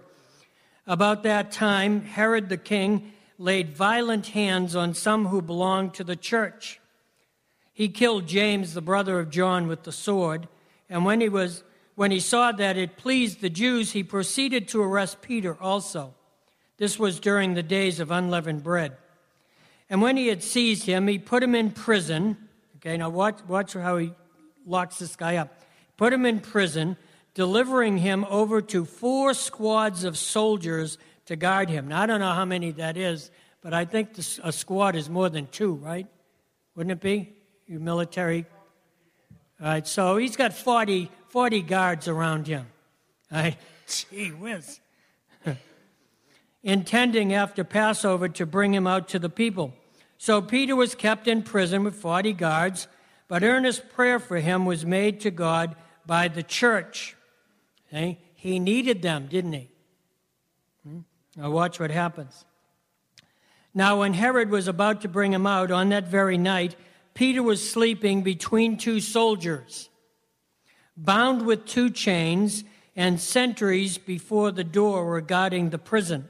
About 0.87 1.25
that 1.25 1.51
time, 1.51 2.03
Herod 2.03 2.49
the 2.49 2.57
king 2.57 3.13
laid 3.37 3.77
violent 3.77 4.29
hands 4.29 4.77
on 4.77 4.95
some 4.95 5.27
who 5.27 5.43
belonged 5.43 5.95
to 5.95 6.05
the 6.05 6.15
church. 6.15 6.81
He 7.73 7.89
killed 7.89 8.29
James, 8.29 8.73
the 8.73 8.81
brother 8.81 9.19
of 9.19 9.29
John, 9.29 9.67
with 9.67 9.83
the 9.83 9.91
sword, 9.91 10.47
and 10.89 11.05
when 11.05 11.21
he 11.21 11.29
was 11.29 11.65
when 11.97 12.13
he 12.13 12.21
saw 12.21 12.53
that 12.53 12.77
it 12.77 12.97
pleased 12.97 13.41
the 13.41 13.51
Jews, 13.51 13.91
he 13.91 14.05
proceeded 14.05 14.69
to 14.69 14.83
arrest 14.83 15.21
Peter 15.21 15.61
also. 15.61 16.15
This 16.77 16.97
was 16.97 17.19
during 17.19 17.55
the 17.55 17.65
days 17.65 17.99
of 17.99 18.13
unleavened 18.13 18.63
bread. 18.63 18.97
And 19.89 20.03
when 20.03 20.17
he 20.17 20.29
had 20.29 20.43
seized 20.43 20.85
him, 20.85 21.07
he 21.07 21.19
put 21.19 21.43
him 21.43 21.55
in 21.55 21.71
prison. 21.71 22.37
Okay, 22.77 22.97
now 22.97 23.09
watch, 23.09 23.39
watch 23.47 23.75
how 23.75 23.99
he 23.99 24.13
locks 24.67 24.99
this 24.99 25.17
guy 25.17 25.37
up. 25.37 25.61
Put 25.97 26.13
him 26.13 26.27
in 26.27 26.41
prison, 26.41 26.97
delivering 27.35 27.99
him 27.99 28.25
over 28.29 28.61
to 28.61 28.85
four 28.85 29.33
squads 29.33 30.05
of 30.05 30.19
soldiers 30.19 30.99
to 31.27 31.37
guard 31.37 31.69
him. 31.69 31.89
Now, 31.89 32.03
I 32.03 32.07
don't 32.07 32.21
know 32.21 32.33
how 32.33 32.45
many 32.45 32.73
that 32.73 32.97
is, 32.97 33.31
but 33.61 33.73
I 33.73 33.85
think 33.85 34.15
this, 34.15 34.41
a 34.43 34.53
squad 34.53 34.97
is 34.97 35.09
more 35.09 35.29
than 35.29 35.47
two, 35.47 35.75
right? 35.75 36.07
Wouldn't 36.75 36.93
it 36.93 37.01
be? 37.01 37.33
You 37.67 37.81
military. 37.81 38.47
All 39.61 39.67
right, 39.67 39.87
so 39.87 40.17
he's 40.19 40.37
got 40.37 40.53
40, 40.53 41.11
40 41.29 41.63
guards 41.63 42.09
around 42.09 42.47
him. 42.47 42.67
I, 43.31 43.57
gee 44.11 44.29
whiz. 44.29 44.81
Intending 46.63 47.33
after 47.33 47.65
Passover 47.65 48.29
to 48.29 48.47
bring 48.47 48.75
him 48.75 48.87
out 48.87 49.09
to 49.09 49.19
the 49.19 49.29
people. 49.29 49.75
So 50.19 50.41
Peter 50.43 50.75
was 50.75 50.95
kept 50.95 51.29
in 51.29 51.43
prison 51.43 51.85
with 51.85 51.95
40 51.95 52.33
guards, 52.33 52.89
but 53.29 53.43
earnest 53.43 53.91
prayer 53.91 54.19
for 54.19 54.39
him 54.39 54.65
was 54.65 54.85
made 54.85 55.21
to 55.21 55.31
God 55.31 55.77
by 56.07 56.29
the 56.29 56.43
church. 56.43 57.17
Okay? 57.89 58.19
He 58.35 58.59
needed 58.59 59.03
them, 59.03 59.27
didn't 59.27 59.53
he? 59.53 59.71
Hmm? 60.83 61.01
Now, 61.37 61.51
watch 61.51 61.79
what 61.79 61.91
happens. 61.91 62.45
Now, 63.75 64.01
when 64.01 64.15
Herod 64.15 64.51
was 64.51 64.69
about 64.69 65.03
to 65.03 65.09
bring 65.09 65.33
him 65.33 65.47
out 65.47 65.71
on 65.71 65.91
that 65.91 66.09
very 66.09 66.39
night, 66.39 66.77
Peter 67.15 67.43
was 67.43 67.69
sleeping 67.69 68.23
between 68.23 68.77
two 68.77 69.01
soldiers 69.01 69.91
bound 70.97 71.45
with 71.45 71.67
two 71.67 71.91
chains, 71.91 72.65
and 72.95 73.21
sentries 73.21 73.99
before 73.99 74.51
the 74.51 74.65
door 74.65 75.05
were 75.05 75.21
guarding 75.21 75.71
the 75.71 75.79
prison. 75.79 76.29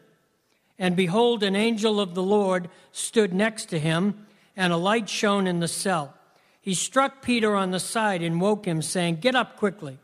And 0.79 0.95
behold, 0.95 1.43
an 1.43 1.57
angel 1.57 2.01
of 2.01 2.15
the 2.15 2.23
Lord 2.23 2.69
stood 2.93 3.33
next 3.33 3.67
to 3.67 3.79
him, 3.79 4.27
and 4.57 4.73
a 4.73 4.77
light 4.77 5.09
shone 5.09 5.47
in 5.47 5.61
the 5.61 5.69
cell. 5.69 6.15
He 6.61 6.75
struck 6.75 7.23
Peter 7.23 7.55
on 7.55 7.71
the 7.71 7.81
side 7.81 8.23
and 8.23 8.41
woke 8.41 8.67
him, 8.67 8.83
saying, 8.83 9.17
Get 9.17 9.35
up 9.35 9.57
quickly. 9.57 9.99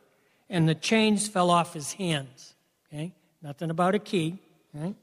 And 0.49 0.69
the 0.69 0.75
chains 0.75 1.27
fell 1.27 1.51
off 1.51 1.75
his 1.75 1.95
hands. 1.95 2.55
Okay? 2.93 3.13
Nothing 3.43 3.71
about 3.71 3.95
a 3.95 3.99
key. 3.99 4.39
Okay? 4.77 4.95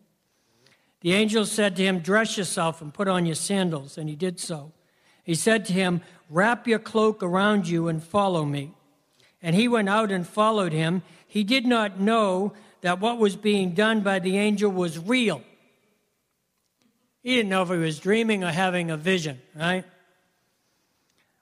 The 1.01 1.13
angel 1.13 1.45
said 1.45 1.75
to 1.75 1.83
him, 1.83 1.99
Dress 1.99 2.37
yourself 2.37 2.81
and 2.81 2.93
put 2.93 3.07
on 3.07 3.25
your 3.25 3.35
sandals. 3.35 3.97
And 3.97 4.07
he 4.09 4.15
did 4.15 4.39
so. 4.39 4.71
He 5.23 5.35
said 5.35 5.65
to 5.65 5.73
him, 5.73 6.01
Wrap 6.29 6.67
your 6.67 6.79
cloak 6.79 7.21
around 7.21 7.67
you 7.67 7.87
and 7.87 8.01
follow 8.03 8.45
me. 8.45 8.73
And 9.41 9.55
he 9.55 9.67
went 9.67 9.89
out 9.89 10.11
and 10.11 10.27
followed 10.27 10.71
him. 10.71 11.01
He 11.27 11.43
did 11.43 11.65
not 11.65 11.99
know 11.99 12.53
that 12.81 12.99
what 12.99 13.17
was 13.17 13.35
being 13.35 13.73
done 13.73 14.01
by 14.01 14.19
the 14.19 14.37
angel 14.37 14.71
was 14.71 14.97
real. 14.97 15.41
He 17.21 17.35
didn't 17.35 17.49
know 17.49 17.63
if 17.63 17.69
he 17.69 17.77
was 17.77 17.99
dreaming 17.99 18.43
or 18.43 18.51
having 18.51 18.89
a 18.89 18.97
vision, 18.97 19.41
right? 19.55 19.83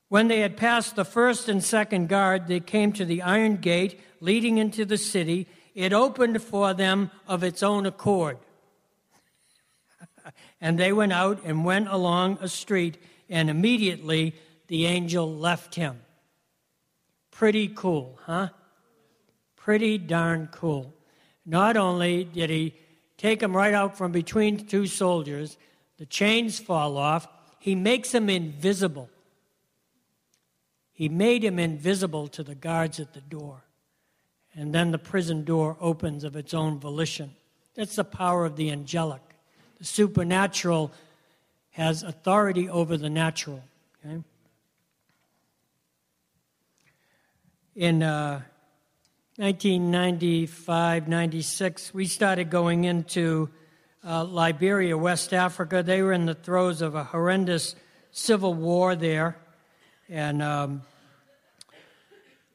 When 0.10 0.28
they 0.28 0.40
had 0.40 0.58
passed 0.58 0.96
the 0.96 1.06
first 1.06 1.50
and 1.50 1.64
second 1.64 2.08
guard, 2.08 2.48
they 2.48 2.60
came 2.60 2.94
to 2.94 3.06
the 3.06 3.22
iron 3.22 3.58
gate 3.58 4.00
leading 4.20 4.58
into 4.58 4.86
the 4.86 4.98
city. 4.98 5.48
It 5.76 5.94
opened 5.94 6.42
for 6.42 6.74
them 6.74 7.12
of 7.28 7.44
its 7.44 7.62
own 7.62 7.86
accord. 7.86 8.38
and 10.62 10.80
they 10.80 10.94
went 10.94 11.14
out 11.14 11.44
and 11.44 11.66
went 11.66 11.90
along 11.90 12.40
a 12.42 12.48
street, 12.48 12.98
and 13.30 13.50
immediately 13.50 14.34
the 14.68 14.86
angel 14.86 15.32
left 15.32 15.76
him. 15.76 16.02
Pretty 17.30 17.68
cool, 17.68 18.18
huh? 18.24 18.50
Pretty 19.56 19.98
darn 19.98 20.48
cool. 20.52 20.94
Not 21.46 21.78
only 21.78 22.24
did 22.24 22.50
he 22.50 22.74
take 23.18 23.42
him 23.42 23.56
right 23.56 23.74
out 23.74 23.98
from 23.98 24.12
between 24.12 24.66
two 24.68 24.88
soldiers, 24.88 25.58
the 25.98 26.06
chains 26.06 26.60
fall 26.60 26.98
off, 26.98 27.28
he 27.60 27.76
makes 27.76 28.14
him 28.14 28.30
invisible. 28.30 29.10
He 30.92 31.10
made 31.10 31.44
him 31.44 31.60
invisible 31.60 32.28
to 32.30 32.44
the 32.44 32.56
guards 32.56 33.00
at 33.00 33.14
the 33.14 33.22
door. 33.22 33.64
And 34.56 34.74
then 34.74 34.92
the 34.92 34.98
prison 34.98 35.44
door 35.44 35.78
opens 35.80 36.24
of 36.24 36.36
its 36.36 36.54
own 36.54 36.80
volition. 36.80 37.36
That's 37.76 37.96
the 37.96 38.04
power 38.04 38.46
of 38.46 38.56
the 38.56 38.72
angelic. 38.72 39.22
The 39.78 39.86
supernatural 39.86 40.92
has 41.72 42.02
authority 42.02 42.68
over 42.68 42.98
the 42.98 43.10
natural. 43.10 43.64
Okay? 44.04 44.24
in 47.78 48.02
uh, 48.02 48.42
1995 49.40 51.08
96, 51.08 51.94
we 51.94 52.08
started 52.08 52.50
going 52.50 52.86
into 52.86 53.52
uh, 54.04 54.24
Liberia, 54.24 54.98
West 54.98 55.32
Africa. 55.32 55.84
They 55.84 56.02
were 56.02 56.12
in 56.12 56.26
the 56.26 56.34
throes 56.34 56.82
of 56.82 56.96
a 56.96 57.04
horrendous 57.04 57.76
civil 58.10 58.56
war 58.56 58.96
there. 58.96 59.38
And 60.10 60.42
um, 60.42 60.82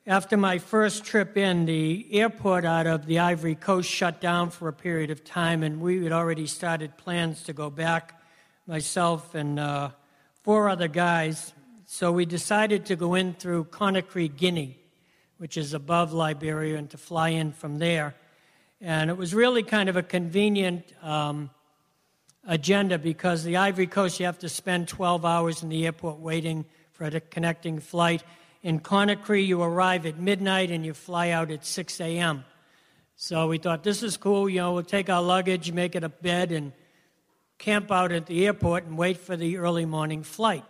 after 0.08 0.36
my 0.36 0.58
first 0.58 1.04
trip 1.04 1.36
in, 1.36 1.66
the 1.66 2.04
airport 2.18 2.64
out 2.64 2.88
of 2.88 3.06
the 3.06 3.20
Ivory 3.20 3.54
Coast 3.54 3.88
shut 3.88 4.20
down 4.20 4.50
for 4.50 4.66
a 4.66 4.72
period 4.72 5.12
of 5.12 5.22
time, 5.22 5.62
and 5.62 5.80
we 5.80 6.02
had 6.02 6.12
already 6.12 6.48
started 6.48 6.96
plans 6.96 7.44
to 7.44 7.52
go 7.52 7.70
back, 7.70 8.20
myself 8.66 9.36
and 9.36 9.60
uh, 9.60 9.90
four 10.42 10.68
other 10.68 10.88
guys. 10.88 11.52
So 11.86 12.10
we 12.10 12.26
decided 12.26 12.86
to 12.86 12.96
go 12.96 13.14
in 13.14 13.34
through 13.34 13.66
Conakry, 13.66 14.36
Guinea 14.36 14.81
which 15.42 15.56
is 15.56 15.74
above 15.74 16.12
Liberia, 16.12 16.78
and 16.78 16.88
to 16.88 16.96
fly 16.96 17.30
in 17.30 17.50
from 17.50 17.80
there. 17.80 18.14
And 18.80 19.10
it 19.10 19.16
was 19.16 19.34
really 19.34 19.64
kind 19.64 19.88
of 19.88 19.96
a 19.96 20.02
convenient 20.04 20.84
um, 21.02 21.50
agenda 22.46 22.96
because 22.96 23.42
the 23.42 23.56
Ivory 23.56 23.88
Coast, 23.88 24.20
you 24.20 24.26
have 24.26 24.38
to 24.38 24.48
spend 24.48 24.86
12 24.86 25.24
hours 25.24 25.64
in 25.64 25.68
the 25.68 25.84
airport 25.84 26.20
waiting 26.20 26.64
for 26.92 27.06
a 27.06 27.18
connecting 27.18 27.80
flight. 27.80 28.22
In 28.62 28.78
Conakry, 28.78 29.44
you 29.44 29.60
arrive 29.60 30.06
at 30.06 30.16
midnight 30.16 30.70
and 30.70 30.86
you 30.86 30.94
fly 30.94 31.30
out 31.30 31.50
at 31.50 31.66
6 31.66 32.00
a.m. 32.00 32.44
So 33.16 33.48
we 33.48 33.58
thought, 33.58 33.82
this 33.82 34.04
is 34.04 34.16
cool. 34.16 34.48
You 34.48 34.60
know, 34.60 34.74
we'll 34.74 34.84
take 34.84 35.10
our 35.10 35.22
luggage, 35.22 35.72
make 35.72 35.96
it 35.96 36.04
a 36.04 36.08
bed, 36.08 36.52
and 36.52 36.70
camp 37.58 37.90
out 37.90 38.12
at 38.12 38.26
the 38.26 38.46
airport 38.46 38.84
and 38.84 38.96
wait 38.96 39.16
for 39.16 39.36
the 39.36 39.56
early 39.56 39.86
morning 39.86 40.22
flight. 40.22 40.64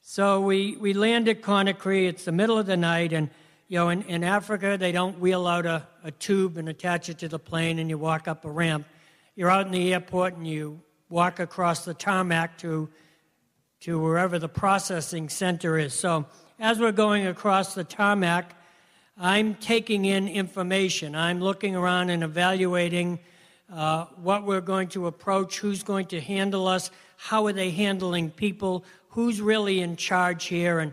So 0.00 0.40
we, 0.40 0.78
we 0.78 0.94
land 0.94 1.28
at 1.28 1.42
Conakry. 1.42 2.08
It's 2.08 2.24
the 2.24 2.32
middle 2.32 2.56
of 2.56 2.64
the 2.64 2.78
night, 2.78 3.12
and 3.12 3.28
you 3.68 3.78
know, 3.78 3.88
in, 3.88 4.02
in 4.02 4.22
Africa, 4.22 4.76
they 4.78 4.92
don't 4.92 5.18
wheel 5.18 5.46
out 5.46 5.66
a, 5.66 5.86
a 6.04 6.12
tube 6.12 6.56
and 6.56 6.68
attach 6.68 7.08
it 7.08 7.18
to 7.18 7.28
the 7.28 7.38
plane 7.38 7.78
and 7.80 7.90
you 7.90 7.98
walk 7.98 8.28
up 8.28 8.44
a 8.44 8.50
ramp. 8.50 8.86
You're 9.34 9.50
out 9.50 9.66
in 9.66 9.72
the 9.72 9.92
airport 9.92 10.34
and 10.34 10.46
you 10.46 10.80
walk 11.08 11.40
across 11.40 11.84
the 11.84 11.94
tarmac 11.94 12.58
to, 12.58 12.88
to 13.80 13.98
wherever 13.98 14.38
the 14.38 14.48
processing 14.48 15.28
center 15.28 15.78
is. 15.78 15.94
So 15.94 16.26
as 16.60 16.78
we're 16.78 16.92
going 16.92 17.26
across 17.26 17.74
the 17.74 17.82
tarmac, 17.82 18.54
I'm 19.18 19.54
taking 19.56 20.04
in 20.04 20.28
information. 20.28 21.16
I'm 21.16 21.40
looking 21.40 21.74
around 21.74 22.10
and 22.10 22.22
evaluating 22.22 23.18
uh, 23.72 24.04
what 24.22 24.44
we're 24.44 24.60
going 24.60 24.88
to 24.88 25.08
approach, 25.08 25.58
who's 25.58 25.82
going 25.82 26.06
to 26.06 26.20
handle 26.20 26.68
us, 26.68 26.90
how 27.16 27.46
are 27.46 27.52
they 27.52 27.70
handling 27.70 28.30
people, 28.30 28.84
who's 29.08 29.40
really 29.40 29.80
in 29.80 29.96
charge 29.96 30.44
here, 30.44 30.78
and 30.78 30.92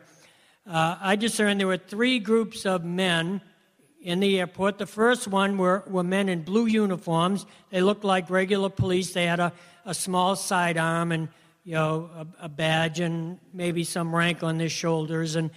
uh, 0.66 0.98
I 1.02 1.16
discerned 1.16 1.60
there 1.60 1.68
were 1.68 1.78
three 1.78 2.20
groups 2.20 2.66
of 2.66 2.86
men 2.86 3.42
in 4.02 4.20
the 4.20 4.40
airport. 4.40 4.78
The 4.78 4.86
first 4.86 5.28
one 5.28 5.58
were, 5.58 5.84
were 5.88 6.04
men 6.04 6.30
in 6.30 6.44
blue 6.44 6.66
uniforms. 6.66 7.46
They 7.70 7.82
looked 7.82 8.04
like 8.04 8.30
regular 8.30 8.70
police. 8.70 9.14
They 9.14 9.26
had 9.26 9.40
a, 9.40 9.54
a 9.86 9.94
small 9.94 10.36
sidearm 10.36 11.12
and 11.12 11.30
you 11.66 11.74
know 11.74 12.10
a, 12.16 12.46
a 12.46 12.50
badge 12.50 13.00
and 13.00 13.40
maybe 13.54 13.84
some 13.84 14.16
rank 14.16 14.44
on 14.44 14.58
their 14.58 14.70
shoulders. 14.70 15.36
And 15.36 15.52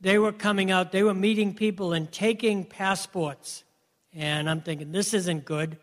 they 0.00 0.18
were 0.18 0.32
coming 0.32 0.70
out. 0.70 0.92
They 0.92 1.02
were 1.02 1.14
meeting 1.14 1.54
people 1.54 1.92
and 1.92 2.10
taking 2.10 2.64
passports. 2.64 3.64
And 4.12 4.48
I'm 4.48 4.60
thinking, 4.60 4.92
this 4.92 5.14
isn't 5.14 5.44
good. 5.44 5.78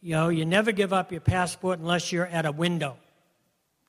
You 0.00 0.12
know, 0.12 0.28
you 0.30 0.44
never 0.44 0.72
give 0.72 0.92
up 0.92 1.12
your 1.12 1.20
passport 1.20 1.80
unless 1.80 2.12
you're 2.12 2.26
at 2.26 2.46
a 2.46 2.52
window. 2.52 2.96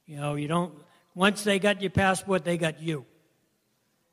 You 0.06 0.18
know, 0.18 0.36
you 0.36 0.48
don't. 0.48 0.74
Once 1.16 1.44
they 1.44 1.60
got 1.60 1.82
your 1.82 1.92
passport, 1.92 2.44
they 2.44 2.58
got 2.58 2.82
you. 2.82 3.06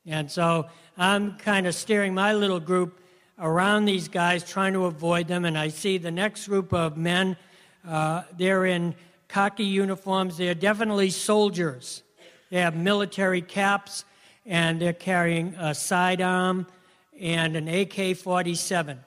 And 0.07 0.31
so 0.31 0.67
I'm 0.97 1.37
kind 1.37 1.67
of 1.67 1.75
steering 1.75 2.15
my 2.15 2.33
little 2.33 2.61
group 2.61 3.01
around 3.39 3.85
these 3.85 4.09
guys, 4.09 4.45
trying 4.49 4.73
to 4.73 4.87
avoid 4.87 5.29
them. 5.29 5.45
And 5.45 5.57
I 5.59 5.69
see 5.69 5.99
the 5.99 6.11
next 6.11 6.47
group 6.47 6.73
of 6.73 6.97
men. 6.97 7.37
Uh, 7.87 8.23
they're 8.37 8.67
in 8.67 8.95
khaki 9.29 9.65
uniforms. 9.65 10.37
They're 10.37 10.55
definitely 10.55 11.11
soldiers. 11.11 12.03
They 12.51 12.61
have 12.61 12.77
military 12.77 13.43
caps, 13.43 14.05
and 14.45 14.81
they're 14.81 14.93
carrying 14.93 15.55
a 15.55 15.75
sidearm 15.75 16.67
and 17.19 17.57
an 17.57 17.69
AK 17.69 18.17
47. 18.17 18.99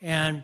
And 0.00 0.42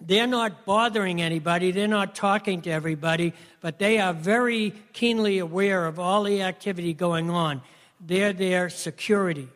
they're 0.00 0.26
not 0.26 0.64
bothering 0.66 1.22
anybody, 1.22 1.70
they're 1.70 1.88
not 1.88 2.14
talking 2.14 2.60
to 2.62 2.70
everybody, 2.70 3.32
but 3.60 3.78
they 3.78 3.98
are 3.98 4.12
very 4.12 4.74
keenly 4.92 5.38
aware 5.38 5.86
of 5.86 5.98
all 5.98 6.24
the 6.24 6.42
activity 6.42 6.92
going 6.92 7.30
on. 7.30 7.62
They're 8.00 8.32
their 8.32 8.68
security. 8.68 9.48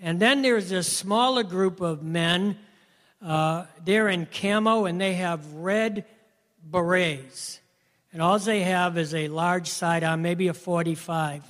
And 0.00 0.20
then 0.20 0.42
there's 0.42 0.70
a 0.70 0.82
smaller 0.82 1.42
group 1.42 1.80
of 1.80 2.02
men. 2.02 2.58
Uh, 3.20 3.64
they're 3.84 4.08
in 4.08 4.26
camo 4.26 4.84
and 4.84 5.00
they 5.00 5.14
have 5.14 5.44
red 5.54 6.04
berets. 6.62 7.60
And 8.12 8.22
all 8.22 8.38
they 8.38 8.62
have 8.62 8.96
is 8.96 9.14
a 9.14 9.28
large 9.28 9.68
sidearm, 9.68 10.22
maybe 10.22 10.48
a 10.48 10.54
45, 10.54 11.42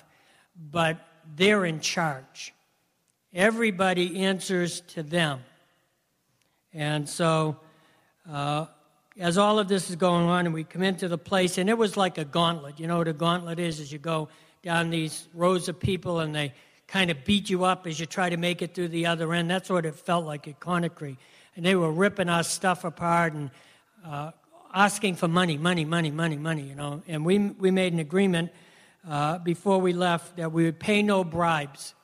but 0.71 0.99
they're 1.37 1.65
in 1.65 1.81
charge. 1.81 2.55
Everybody 3.33 4.25
answers 4.25 4.81
to 4.81 5.03
them. 5.03 5.41
And 6.73 7.09
so, 7.09 7.59
uh, 8.31 8.67
as 9.19 9.37
all 9.37 9.59
of 9.59 9.69
this 9.69 9.91
is 9.91 9.97
going 9.97 10.27
on, 10.27 10.47
and 10.47 10.55
we 10.55 10.65
come 10.65 10.83
into 10.83 11.09
the 11.09 11.19
place, 11.19 11.59
and 11.59 11.69
it 11.69 11.77
was 11.77 11.97
like 11.97 12.19
a 12.19 12.25
gauntlet. 12.25 12.79
You 12.81 12.87
know 12.87 12.99
what 12.99 13.09
a 13.09 13.13
gauntlet 13.13 13.59
is? 13.59 13.81
As 13.81 13.93
you 13.93 13.99
go 13.99 14.29
down 14.62 14.90
these 14.90 15.29
rows 15.35 15.68
of 15.68 15.79
people, 15.79 16.21
and 16.21 16.35
they 16.35 16.53
kind 16.87 17.11
of 17.11 17.25
beat 17.25 17.51
you 17.51 17.64
up 17.64 17.87
as 17.87 18.01
you 18.01 18.07
try 18.07 18.31
to 18.31 18.37
make 18.37 18.62
it 18.62 18.75
through 18.75 18.88
the 18.88 19.07
other 19.07 19.33
end. 19.33 19.51
That's 19.51 19.68
what 19.68 19.85
it 19.87 19.94
felt 19.94 20.25
like 20.25 20.49
at 20.49 20.59
Conakry. 20.61 21.16
And 21.57 21.64
they 21.64 21.75
were 21.75 21.92
ripping 21.92 22.29
our 22.29 22.42
stuff 22.42 22.85
apart 22.85 23.35
and 23.35 23.51
uh, 24.05 24.33
asking 24.73 25.16
for 25.16 25.29
money, 25.29 25.59
money, 25.59 25.85
money, 25.85 26.11
money, 26.11 26.37
money, 26.37 26.62
you 26.62 26.75
know. 26.75 27.03
And 27.07 27.25
we, 27.25 27.38
we 27.38 27.71
made 27.71 27.92
an 27.92 27.99
agreement 27.99 28.51
uh, 29.09 29.38
before 29.38 29.81
we 29.81 29.92
left 29.92 30.37
that 30.37 30.53
we 30.53 30.64
would 30.64 30.79
pay 30.79 31.03
no 31.03 31.25
bribes. 31.25 31.94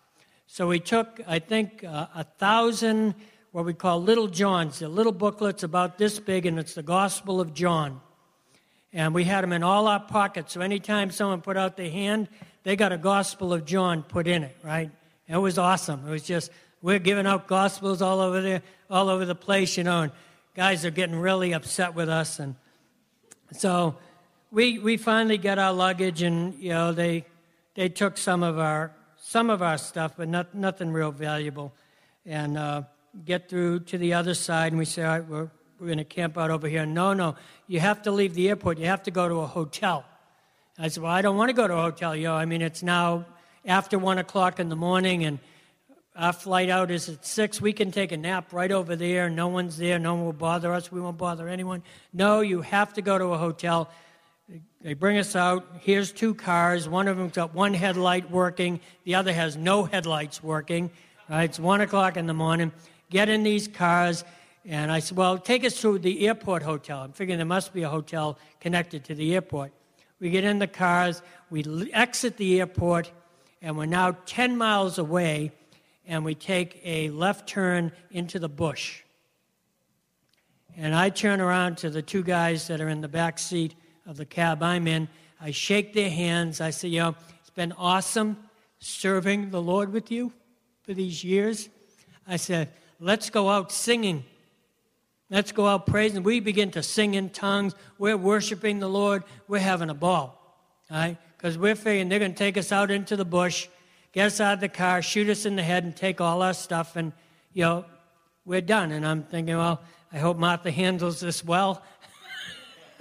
So 0.46 0.68
we 0.68 0.80
took, 0.80 1.20
I 1.26 1.38
think, 1.38 1.82
uh, 1.84 2.06
a 2.14 2.24
thousand 2.24 3.14
what 3.54 3.64
we 3.64 3.72
call 3.72 4.02
Little 4.02 4.26
Johns. 4.26 4.80
They're 4.80 4.88
little 4.88 5.12
booklets 5.12 5.62
about 5.62 5.96
this 5.96 6.18
big, 6.18 6.44
and 6.44 6.58
it's 6.58 6.74
the 6.74 6.82
Gospel 6.82 7.40
of 7.40 7.54
John. 7.54 8.00
And 8.94 9.12
we 9.12 9.24
had 9.24 9.42
them 9.42 9.52
in 9.52 9.62
all 9.62 9.88
our 9.88 10.00
pockets. 10.00 10.54
So 10.54 10.62
anytime 10.62 11.10
someone 11.10 11.42
put 11.42 11.58
out 11.58 11.76
their 11.76 11.90
hand, 11.90 12.28
they 12.62 12.76
got 12.76 12.92
a 12.92 12.96
Gospel 12.96 13.52
of 13.52 13.66
John 13.66 14.02
put 14.02 14.26
in 14.26 14.44
it, 14.44 14.56
right? 14.62 14.90
it 15.28 15.36
was 15.36 15.58
awesome. 15.58 16.06
It 16.06 16.10
was 16.10 16.22
just 16.22 16.50
we're 16.82 16.98
giving 16.98 17.26
out 17.26 17.46
Gospels 17.46 18.02
all 18.02 18.20
over 18.20 18.40
there, 18.40 18.62
all 18.90 19.08
over 19.08 19.24
the 19.24 19.34
place, 19.34 19.76
you 19.76 19.84
know, 19.84 20.02
and 20.02 20.12
guys 20.54 20.84
are 20.84 20.90
getting 20.90 21.16
really 21.16 21.52
upset 21.52 21.94
with 21.94 22.08
us, 22.08 22.38
and 22.38 22.54
so 23.52 23.96
we 24.52 24.78
we 24.78 24.96
finally 24.96 25.38
got 25.38 25.58
our 25.58 25.72
luggage, 25.72 26.22
and 26.22 26.54
you 26.58 26.70
know 26.70 26.92
they 26.92 27.24
they 27.74 27.88
took 27.88 28.18
some 28.18 28.42
of 28.42 28.58
our 28.58 28.92
some 29.16 29.48
of 29.48 29.62
our 29.62 29.78
stuff, 29.78 30.12
but 30.16 30.28
not, 30.28 30.54
nothing 30.54 30.92
real 30.92 31.10
valuable, 31.10 31.72
and 32.26 32.58
uh, 32.58 32.82
get 33.24 33.48
through 33.48 33.80
to 33.80 33.96
the 33.96 34.12
other 34.12 34.34
side, 34.34 34.72
and 34.72 34.78
we 34.78 34.84
say, 34.84 35.02
all 35.02 35.18
right, 35.18 35.26
we're 35.26 35.50
we're 35.84 35.88
going 35.88 35.98
to 35.98 36.04
camp 36.04 36.38
out 36.38 36.50
over 36.50 36.66
here. 36.66 36.86
No, 36.86 37.12
no, 37.12 37.36
you 37.66 37.78
have 37.78 38.02
to 38.02 38.10
leave 38.10 38.34
the 38.34 38.48
airport. 38.48 38.78
You 38.78 38.86
have 38.86 39.02
to 39.02 39.10
go 39.10 39.28
to 39.28 39.40
a 39.40 39.46
hotel. 39.46 40.04
I 40.78 40.88
said, 40.88 41.02
Well, 41.02 41.12
I 41.12 41.20
don't 41.20 41.36
want 41.36 41.50
to 41.50 41.52
go 41.52 41.68
to 41.68 41.74
a 41.74 41.82
hotel, 41.82 42.16
yo. 42.16 42.34
I 42.34 42.46
mean, 42.46 42.62
it's 42.62 42.82
now 42.82 43.26
after 43.66 43.98
one 43.98 44.18
o'clock 44.18 44.58
in 44.58 44.70
the 44.70 44.76
morning, 44.76 45.24
and 45.24 45.38
our 46.16 46.32
flight 46.32 46.70
out 46.70 46.90
is 46.90 47.08
at 47.08 47.26
six. 47.26 47.60
We 47.60 47.74
can 47.74 47.92
take 47.92 48.12
a 48.12 48.16
nap 48.16 48.52
right 48.52 48.72
over 48.72 48.96
there. 48.96 49.28
No 49.28 49.48
one's 49.48 49.76
there. 49.76 49.98
No 49.98 50.14
one 50.14 50.24
will 50.24 50.32
bother 50.32 50.72
us. 50.72 50.90
We 50.90 51.00
won't 51.00 51.18
bother 51.18 51.48
anyone. 51.48 51.82
No, 52.12 52.40
you 52.40 52.62
have 52.62 52.94
to 52.94 53.02
go 53.02 53.18
to 53.18 53.26
a 53.26 53.38
hotel. 53.38 53.90
They 54.80 54.94
bring 54.94 55.18
us 55.18 55.36
out. 55.36 55.66
Here's 55.80 56.12
two 56.12 56.34
cars. 56.34 56.88
One 56.88 57.08
of 57.08 57.18
them's 57.18 57.32
got 57.32 57.54
one 57.54 57.74
headlight 57.74 58.30
working, 58.30 58.80
the 59.04 59.16
other 59.16 59.34
has 59.34 59.56
no 59.56 59.84
headlights 59.84 60.42
working. 60.42 60.90
Right? 61.28 61.44
It's 61.44 61.60
one 61.60 61.82
o'clock 61.82 62.16
in 62.16 62.26
the 62.26 62.34
morning. 62.34 62.72
Get 63.10 63.28
in 63.28 63.42
these 63.42 63.68
cars. 63.68 64.24
And 64.66 64.90
I 64.90 65.00
said, 65.00 65.16
Well, 65.16 65.38
take 65.38 65.64
us 65.64 65.80
to 65.82 65.98
the 65.98 66.26
airport 66.26 66.62
hotel. 66.62 67.00
I'm 67.00 67.12
figuring 67.12 67.38
there 67.38 67.46
must 67.46 67.74
be 67.74 67.82
a 67.82 67.88
hotel 67.88 68.38
connected 68.60 69.04
to 69.04 69.14
the 69.14 69.34
airport. 69.34 69.72
We 70.20 70.30
get 70.30 70.44
in 70.44 70.58
the 70.58 70.66
cars, 70.66 71.22
we 71.50 71.64
exit 71.92 72.36
the 72.36 72.60
airport, 72.60 73.10
and 73.60 73.76
we're 73.76 73.86
now 73.86 74.16
10 74.26 74.56
miles 74.56 74.98
away, 74.98 75.52
and 76.06 76.24
we 76.24 76.34
take 76.34 76.80
a 76.84 77.10
left 77.10 77.48
turn 77.48 77.92
into 78.10 78.38
the 78.38 78.48
bush. 78.48 79.02
And 80.76 80.94
I 80.94 81.10
turn 81.10 81.40
around 81.40 81.78
to 81.78 81.90
the 81.90 82.02
two 82.02 82.22
guys 82.22 82.68
that 82.68 82.80
are 82.80 82.88
in 82.88 83.00
the 83.00 83.08
back 83.08 83.38
seat 83.38 83.74
of 84.06 84.16
the 84.16 84.24
cab 84.24 84.62
I'm 84.62 84.86
in. 84.86 85.08
I 85.40 85.50
shake 85.50 85.92
their 85.92 86.10
hands. 86.10 86.60
I 86.60 86.70
say, 86.70 86.88
You 86.88 87.00
know, 87.00 87.16
it's 87.40 87.50
been 87.50 87.72
awesome 87.72 88.38
serving 88.78 89.50
the 89.50 89.60
Lord 89.60 89.92
with 89.92 90.10
you 90.10 90.32
for 90.84 90.94
these 90.94 91.22
years. 91.22 91.68
I 92.26 92.36
said, 92.36 92.70
Let's 92.98 93.28
go 93.28 93.50
out 93.50 93.70
singing 93.70 94.24
Let's 95.30 95.52
go 95.52 95.66
out 95.66 95.86
praising. 95.86 96.22
We 96.22 96.40
begin 96.40 96.70
to 96.72 96.82
sing 96.82 97.14
in 97.14 97.30
tongues. 97.30 97.74
We're 97.98 98.16
worshiping 98.16 98.78
the 98.78 98.88
Lord. 98.88 99.24
We're 99.48 99.58
having 99.58 99.90
a 99.90 99.94
ball. 99.94 100.60
right? 100.90 101.16
Because 101.36 101.56
we're 101.56 101.74
figuring 101.74 102.08
they're 102.08 102.18
going 102.18 102.32
to 102.32 102.38
take 102.38 102.56
us 102.56 102.72
out 102.72 102.90
into 102.90 103.16
the 103.16 103.24
bush, 103.24 103.68
get 104.12 104.26
us 104.26 104.40
out 104.40 104.54
of 104.54 104.60
the 104.60 104.68
car, 104.68 105.00
shoot 105.02 105.28
us 105.28 105.46
in 105.46 105.56
the 105.56 105.62
head, 105.62 105.84
and 105.84 105.96
take 105.96 106.20
all 106.20 106.42
our 106.42 106.54
stuff, 106.54 106.96
and, 106.96 107.12
you 107.52 107.64
know, 107.64 107.84
we're 108.44 108.60
done. 108.60 108.92
And 108.92 109.06
I'm 109.06 109.22
thinking, 109.22 109.56
well, 109.56 109.80
I 110.12 110.18
hope 110.18 110.36
Martha 110.36 110.70
handles 110.70 111.20
this 111.20 111.42
well. 111.42 111.82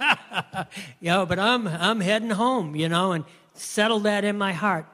you 1.00 1.10
know, 1.10 1.26
but 1.26 1.38
I'm, 1.38 1.68
I'm 1.68 2.00
heading 2.00 2.30
home, 2.30 2.74
you 2.74 2.88
know, 2.88 3.12
and 3.12 3.24
settle 3.52 4.00
that 4.00 4.24
in 4.24 4.36
my 4.38 4.52
heart. 4.52 4.86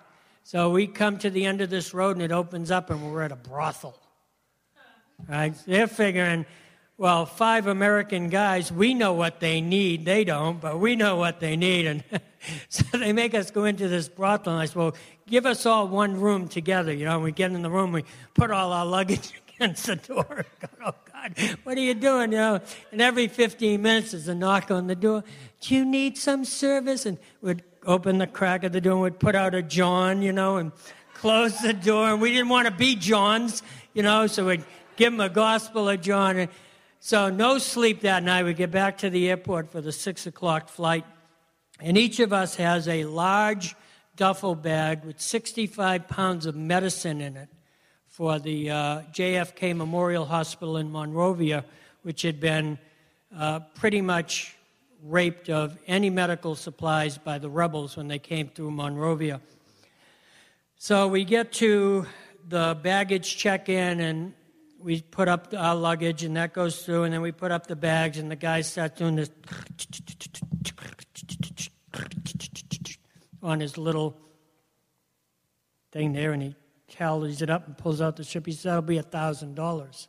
So 0.43 0.71
we 0.71 0.89
come 0.89 1.19
to 1.19 1.31
the 1.31 1.47
end 1.47 1.61
of 1.61 1.71
this 1.71 1.95
road, 1.95 2.17
and 2.17 2.23
it 2.23 2.33
opens 2.33 2.71
up, 2.71 2.91
and 2.91 3.13
we're 3.13 3.23
at 3.23 3.33
a 3.33 3.37
brothel. 3.37 3.97
Right? 5.29 5.55
They're 5.67 5.87
figuring 5.87 6.45
well, 7.01 7.25
five 7.25 7.67
American 7.67 8.29
guys, 8.29 8.71
we 8.71 8.93
know 8.93 9.15
what 9.15 9.41
they 9.41 9.63
need. 9.63 10.05
They 10.05 10.23
don't, 10.23 10.61
but 10.61 10.79
we 10.79 10.97
know 10.97 11.17
what 11.17 11.41
they 11.41 11.57
need. 11.57 11.87
And 11.87 12.05
so 12.69 12.85
they 12.93 13.15
make 13.15 13.33
us 13.33 13.51
go 13.51 13.65
into 13.65 13.89
this 13.89 14.07
brothel. 14.07 14.53
And 14.53 14.61
I 14.61 14.67
said, 14.67 14.77
well, 14.77 14.95
give 15.27 15.47
us 15.47 15.65
all 15.65 15.89
one 15.89 16.21
room 16.21 16.47
together. 16.47 16.93
You 16.93 17.07
know, 17.07 17.19
we 17.19 17.33
get 17.33 17.53
in 17.53 17.63
the 17.63 17.71
room, 17.71 17.93
we 17.93 18.05
put 18.35 18.51
all 18.51 18.75
our 18.75 18.85
luggage 18.85 19.33
against 19.57 19.87
the 19.87 19.97
door. 19.97 20.45
oh, 20.85 20.93
God, 21.11 21.35
what 21.63 21.79
are 21.79 21.81
you 21.81 21.95
doing? 21.95 22.33
You 22.33 22.39
know, 22.39 22.61
and 22.93 23.01
every 23.01 23.29
15 23.29 23.81
minutes 23.81 24.11
there's 24.11 24.29
a 24.29 24.35
knock 24.35 24.71
on 24.71 24.87
the 24.87 24.95
door. 24.95 25.25
Do 25.63 25.75
you 25.75 25.87
need 25.87 26.19
some 26.19 26.45
service? 26.45 27.07
And 27.07 27.17
we'd 27.41 27.63
open 27.87 28.19
the 28.19 28.27
crack 28.27 28.63
of 28.63 28.73
the 28.73 28.81
door 28.83 28.93
and 28.93 29.03
we'd 29.05 29.19
put 29.19 29.35
out 29.35 29.55
a 29.55 29.63
John, 29.63 30.21
you 30.21 30.35
know, 30.35 30.59
and 30.59 30.71
close 31.15 31.59
the 31.61 31.73
door. 31.73 32.11
And 32.11 32.21
we 32.21 32.31
didn't 32.31 32.51
want 32.51 32.69
to 32.69 32.75
be 32.75 32.95
Johns, 32.95 33.63
you 33.95 34.03
know, 34.03 34.27
so 34.27 34.49
we'd 34.49 34.65
give 34.97 35.15
them 35.15 35.21
a 35.23 35.31
gospel 35.31 35.89
of 35.89 36.03
John. 36.03 36.37
And, 36.37 36.51
so, 37.03 37.31
no 37.31 37.57
sleep 37.57 38.03
that 38.03 38.23
night. 38.23 38.45
We 38.45 38.53
get 38.53 38.71
back 38.71 38.99
to 38.99 39.09
the 39.09 39.31
airport 39.31 39.73
for 39.73 39.81
the 39.81 39.91
six 39.91 40.27
o'clock 40.27 40.69
flight, 40.69 41.07
and 41.81 41.97
each 41.97 42.21
of 42.21 42.31
us 42.31 42.57
has 42.57 42.87
a 42.89 43.05
large 43.05 43.75
duffel 44.17 44.55
bag 44.55 45.03
with 45.03 45.19
65 45.19 46.07
pounds 46.07 46.45
of 46.45 46.55
medicine 46.55 47.23
in 47.23 47.39
it 47.39 47.49
for 48.07 48.39
the 48.39 48.69
uh, 48.69 49.01
JFK 49.13 49.75
Memorial 49.75 50.27
Hospital 50.27 50.77
in 50.77 50.93
Monrovia, 50.93 51.65
which 52.03 52.21
had 52.21 52.39
been 52.39 52.79
uh, 53.35 53.61
pretty 53.75 54.03
much 54.03 54.55
raped 55.03 55.49
of 55.49 55.79
any 55.87 56.11
medical 56.11 56.55
supplies 56.55 57.17
by 57.17 57.39
the 57.39 57.49
rebels 57.49 57.97
when 57.97 58.09
they 58.09 58.19
came 58.19 58.49
through 58.49 58.73
Monrovia. 58.73 59.41
So 60.77 61.09
we 61.09 61.25
get 61.25 61.51
to 61.55 62.05
the 62.47 62.77
baggage 62.83 63.39
check 63.39 63.71
in, 63.71 64.01
and 64.01 64.35
we 64.83 65.03
put 65.03 65.29
up 65.29 65.53
our 65.57 65.75
luggage 65.75 66.25
and 66.25 66.37
that 66.37 66.53
goes 66.53 66.85
through, 66.85 67.05
and 67.05 67.15
then 67.15 67.21
we 67.21 67.33
put 67.33 67.53
up 67.53 67.67
the 67.67 67.77
bags, 67.77 68.19
and 68.19 68.31
the 68.31 68.37
guy 68.37 68.63
starts 68.63 68.99
doing 68.99 69.17
this 69.17 69.31
on 73.43 73.61
his 73.61 73.79
little 73.79 74.17
thing 75.93 76.13
there, 76.13 76.33
and 76.33 76.43
he 76.43 76.55
tallies 76.89 77.43
it 77.43 77.51
up 77.51 77.67
and 77.67 77.77
pulls 77.77 78.01
out 78.01 78.17
the 78.17 78.25
ship. 78.25 78.47
He 78.47 78.53
says, 78.53 78.65
That'll 78.65 78.83
be 78.83 78.99
a 78.99 79.03
$1,000. 79.03 80.09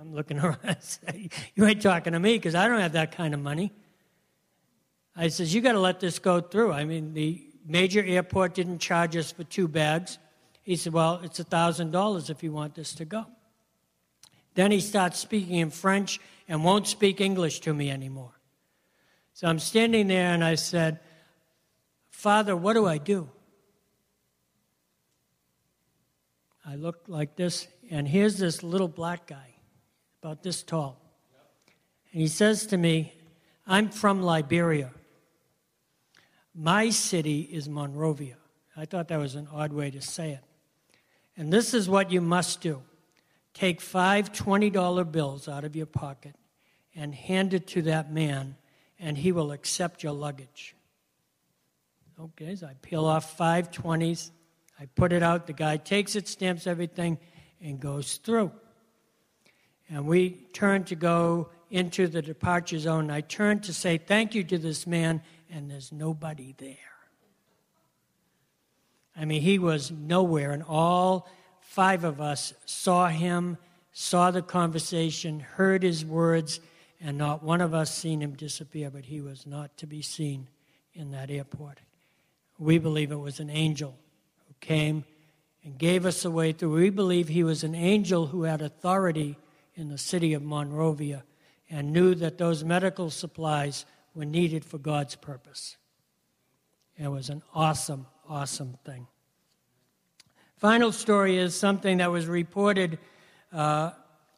I'm 0.00 0.14
looking 0.14 0.38
around 0.40 0.58
and 0.62 0.82
say, 0.82 1.28
You 1.54 1.66
ain't 1.66 1.82
talking 1.82 2.12
to 2.12 2.20
me 2.20 2.36
because 2.36 2.54
I 2.54 2.68
don't 2.68 2.80
have 2.80 2.92
that 2.92 3.12
kind 3.12 3.34
of 3.34 3.40
money. 3.40 3.72
I 5.16 5.28
says, 5.28 5.54
You 5.54 5.60
got 5.60 5.72
to 5.72 5.80
let 5.80 6.00
this 6.00 6.18
go 6.18 6.40
through. 6.40 6.72
I 6.72 6.84
mean, 6.84 7.14
the 7.14 7.46
major 7.66 8.02
airport 8.04 8.54
didn't 8.54 8.78
charge 8.78 9.16
us 9.16 9.32
for 9.32 9.44
two 9.44 9.68
bags. 9.68 10.18
He 10.62 10.76
said, 10.76 10.92
Well, 10.92 11.20
it's 11.22 11.40
a 11.40 11.44
$1,000 11.44 12.30
if 12.30 12.42
you 12.42 12.52
want 12.52 12.74
this 12.74 12.94
to 12.94 13.04
go. 13.04 13.26
Then 14.54 14.70
he 14.70 14.80
starts 14.80 15.18
speaking 15.18 15.56
in 15.56 15.70
French 15.70 16.20
and 16.48 16.64
won't 16.64 16.86
speak 16.86 17.20
English 17.20 17.60
to 17.60 17.74
me 17.74 17.90
anymore. 17.90 18.32
So 19.32 19.48
I'm 19.48 19.58
standing 19.58 20.06
there 20.06 20.32
and 20.32 20.44
I 20.44 20.54
said, 20.54 21.00
Father, 22.10 22.56
what 22.56 22.74
do 22.74 22.86
I 22.86 22.98
do? 22.98 23.28
I 26.66 26.76
look 26.76 27.04
like 27.08 27.36
this, 27.36 27.68
and 27.90 28.08
here's 28.08 28.38
this 28.38 28.62
little 28.62 28.88
black 28.88 29.26
guy, 29.26 29.54
about 30.22 30.42
this 30.42 30.62
tall. 30.62 30.98
And 32.12 32.22
he 32.22 32.28
says 32.28 32.66
to 32.68 32.78
me, 32.78 33.12
I'm 33.66 33.90
from 33.90 34.22
Liberia. 34.22 34.90
My 36.54 36.88
city 36.88 37.40
is 37.40 37.68
Monrovia. 37.68 38.36
I 38.76 38.86
thought 38.86 39.08
that 39.08 39.18
was 39.18 39.34
an 39.34 39.48
odd 39.52 39.72
way 39.72 39.90
to 39.90 40.00
say 40.00 40.30
it. 40.30 40.40
And 41.36 41.52
this 41.52 41.74
is 41.74 41.88
what 41.88 42.10
you 42.10 42.20
must 42.20 42.60
do 42.60 42.82
take 43.54 43.80
five 43.80 44.32
$20 44.32 45.10
bills 45.10 45.48
out 45.48 45.64
of 45.64 45.74
your 45.74 45.86
pocket 45.86 46.34
and 46.94 47.14
hand 47.14 47.54
it 47.54 47.66
to 47.68 47.82
that 47.82 48.12
man, 48.12 48.56
and 48.98 49.16
he 49.16 49.32
will 49.32 49.52
accept 49.52 50.02
your 50.02 50.12
luggage. 50.12 50.74
Okay, 52.20 52.54
so 52.54 52.66
I 52.66 52.74
peel 52.82 53.04
off 53.04 53.36
five 53.36 53.70
20s, 53.70 54.30
I 54.78 54.86
put 54.86 55.12
it 55.12 55.22
out, 55.22 55.46
the 55.46 55.52
guy 55.52 55.76
takes 55.76 56.16
it, 56.16 56.28
stamps 56.28 56.66
everything, 56.66 57.18
and 57.60 57.80
goes 57.80 58.16
through. 58.18 58.52
And 59.88 60.06
we 60.06 60.30
turn 60.52 60.84
to 60.84 60.94
go 60.94 61.50
into 61.70 62.06
the 62.06 62.22
departure 62.22 62.78
zone. 62.78 63.10
I 63.10 63.20
turn 63.20 63.60
to 63.60 63.74
say 63.74 63.98
thank 63.98 64.34
you 64.34 64.44
to 64.44 64.58
this 64.58 64.86
man, 64.86 65.22
and 65.50 65.70
there's 65.70 65.92
nobody 65.92 66.54
there. 66.58 66.76
I 69.16 69.24
mean, 69.24 69.42
he 69.42 69.58
was 69.58 69.90
nowhere, 69.90 70.52
and 70.52 70.62
all 70.62 71.28
five 71.64 72.04
of 72.04 72.20
us 72.20 72.54
saw 72.66 73.08
him, 73.08 73.58
saw 73.92 74.30
the 74.30 74.42
conversation, 74.42 75.40
heard 75.40 75.82
his 75.82 76.04
words, 76.04 76.60
and 77.00 77.18
not 77.18 77.42
one 77.42 77.60
of 77.60 77.74
us 77.74 77.92
seen 77.92 78.22
him 78.22 78.34
disappear, 78.34 78.90
but 78.90 79.04
he 79.06 79.20
was 79.20 79.46
not 79.46 79.76
to 79.78 79.86
be 79.86 80.00
seen 80.00 80.46
in 80.94 81.10
that 81.10 81.30
airport. 81.30 81.80
We 82.58 82.78
believe 82.78 83.10
it 83.10 83.16
was 83.16 83.40
an 83.40 83.50
angel 83.50 83.96
who 84.46 84.54
came 84.60 85.04
and 85.64 85.76
gave 85.76 86.06
us 86.06 86.24
a 86.24 86.30
way 86.30 86.52
through. 86.52 86.74
We 86.74 86.90
believe 86.90 87.28
he 87.28 87.42
was 87.42 87.64
an 87.64 87.74
angel 87.74 88.26
who 88.26 88.44
had 88.44 88.62
authority 88.62 89.36
in 89.74 89.88
the 89.88 89.98
city 89.98 90.34
of 90.34 90.42
Monrovia 90.42 91.24
and 91.68 91.92
knew 91.92 92.14
that 92.14 92.38
those 92.38 92.62
medical 92.62 93.10
supplies 93.10 93.84
were 94.14 94.24
needed 94.24 94.64
for 94.64 94.78
God's 94.78 95.16
purpose. 95.16 95.76
It 96.96 97.08
was 97.08 97.30
an 97.30 97.42
awesome, 97.52 98.06
awesome 98.28 98.76
thing. 98.84 99.08
Final 100.64 100.92
story 100.92 101.36
is 101.36 101.54
something 101.54 101.98
that 101.98 102.10
was 102.10 102.26
reported 102.26 102.98
uh, 103.52 103.90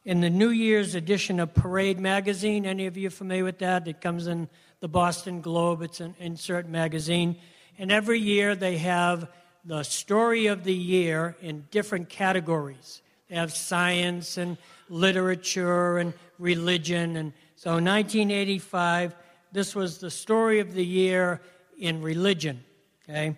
in 0.03 0.19
the 0.19 0.29
New 0.29 0.49
Year's 0.49 0.93
edition 0.93 1.39
of 1.39 1.53
Parade 1.53 2.01
magazine. 2.01 2.65
Any 2.65 2.85
of 2.85 2.97
you 2.97 3.09
familiar 3.09 3.45
with 3.45 3.59
that? 3.59 3.87
It 3.87 4.01
comes 4.01 4.27
in 4.27 4.49
the 4.81 4.89
Boston 4.89 5.39
Globe, 5.39 5.83
it's 5.83 6.01
an 6.01 6.15
insert 6.19 6.67
magazine. 6.67 7.37
And 7.79 7.93
every 7.93 8.19
year 8.19 8.55
they 8.57 8.75
have 8.75 9.29
the 9.63 9.83
story 9.83 10.47
of 10.47 10.65
the 10.65 10.73
year 10.73 11.37
in 11.41 11.65
different 11.71 12.09
categories. 12.09 13.01
They 13.29 13.37
have 13.37 13.53
science 13.53 14.35
and 14.35 14.57
literature 14.89 15.97
and 15.97 16.13
religion. 16.39 17.15
And 17.15 17.31
so 17.55 17.69
1985, 17.75 19.15
this 19.53 19.73
was 19.73 19.99
the 19.99 20.11
story 20.11 20.59
of 20.59 20.73
the 20.73 20.85
year 20.85 21.39
in 21.77 22.01
religion. 22.01 22.65
Okay? 23.07 23.37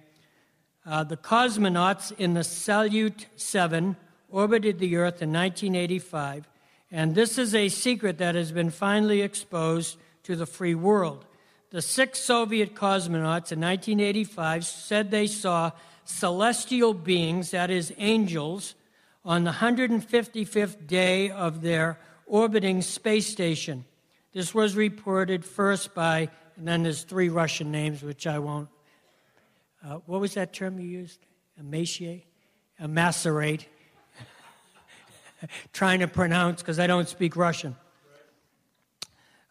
Uh, 0.89 1.04
the 1.04 1.17
cosmonauts 1.17 2.12
in 2.17 2.34
the 2.34 2.39
Salyut 2.39 3.25
7 3.36 3.95
orbited 4.32 4.80
the 4.80 4.95
Earth 4.95 5.21
in 5.21 5.32
1985, 5.32 6.47
and 6.91 7.13
this 7.13 7.38
is 7.38 7.54
a 7.54 7.69
secret 7.69 8.17
that 8.17 8.34
has 8.34 8.52
been 8.52 8.71
finally 8.71 9.21
exposed 9.21 9.97
to 10.23 10.36
the 10.36 10.47
free 10.47 10.73
world. 10.73 11.25
The 11.69 11.84
six 11.84 12.17
Soviet 12.19 12.73
cosmonauts 12.73 13.52
in 13.52 13.62
1985 13.62 14.65
said 14.65 15.12
they 15.12 15.28
saw 15.28 15.73
celestial 16.06 16.95
beings, 16.95 17.52
that 17.52 17.69
is, 17.69 17.93
angels, 17.99 18.73
on 19.23 19.43
the 19.43 19.52
155th 19.52 20.88
day 20.88 21.30
of 21.30 21.62
their 21.62 21.99
orbiting 22.25 22.82
space 22.82 23.28
station. 23.28 23.86
This 24.34 24.56
was 24.56 24.75
reported 24.75 25.45
first 25.45 25.93
by, 25.93 26.30
and 26.58 26.67
then 26.67 26.82
there's 26.82 27.04
three 27.04 27.30
Russian 27.30 27.71
names, 27.71 28.02
which 28.02 28.25
I 28.25 28.39
won't. 28.39 28.69
Uh, 29.84 29.96
what 30.06 30.20
was 30.20 30.34
that 30.34 30.52
term 30.52 30.78
you 30.78 30.88
used? 30.88 31.20
Emaciate? 31.58 32.26
Emacerate. 32.80 33.65
Trying 35.74 36.00
to 36.00 36.08
pronounce 36.08 36.62
because 36.62 36.80
I 36.80 36.88
don't 36.88 37.08
speak 37.08 37.38
Russian. 37.38 37.76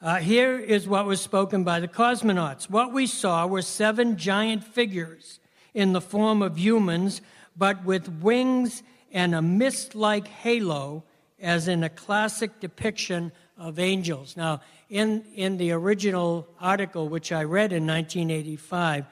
Uh, 0.01 0.17
here 0.17 0.59
is 0.59 0.87
what 0.87 1.07
was 1.07 1.21
spoken 1.21 1.65
by 1.65 1.81
the 1.81 1.89
cosmonauts. 1.89 2.69
What 2.69 2.93
we 2.93 3.07
saw 3.07 3.47
were 3.47 3.63
seven 3.63 4.17
giant 4.17 4.63
figures 4.63 5.41
in 5.75 5.93
the 5.93 6.01
form 6.01 6.43
of 6.43 6.59
humans, 6.59 7.21
but 7.57 7.85
with 7.85 8.09
wings 8.09 8.83
and 9.11 9.35
a 9.35 9.43
mist 9.43 9.95
like 9.95 10.29
halo, 10.29 11.05
as 11.41 11.69
in 11.69 11.83
a 11.83 11.89
classic 11.89 12.61
depiction 12.61 13.33
of 13.57 13.79
angels. 13.79 14.37
Now, 14.37 14.61
in, 14.91 15.25
in 15.35 15.57
the 15.57 15.73
original 15.73 16.47
article, 16.61 17.09
which 17.09 17.33
I 17.33 17.45
read 17.45 17.73
in 17.73 17.87
1985, 17.87 19.07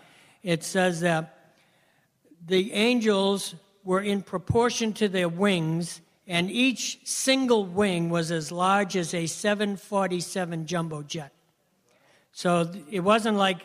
it 0.46 0.62
says 0.62 1.00
that 1.00 1.54
the 2.46 2.72
angels 2.72 3.56
were 3.82 4.00
in 4.00 4.22
proportion 4.22 4.92
to 4.92 5.08
their 5.08 5.28
wings 5.28 6.00
and 6.28 6.52
each 6.52 7.00
single 7.04 7.66
wing 7.66 8.10
was 8.10 8.30
as 8.30 8.52
large 8.52 8.96
as 8.96 9.12
a 9.12 9.26
747 9.26 10.66
jumbo 10.66 11.02
jet. 11.02 11.32
So 12.30 12.70
it 12.88 13.00
wasn't 13.00 13.38
like 13.38 13.58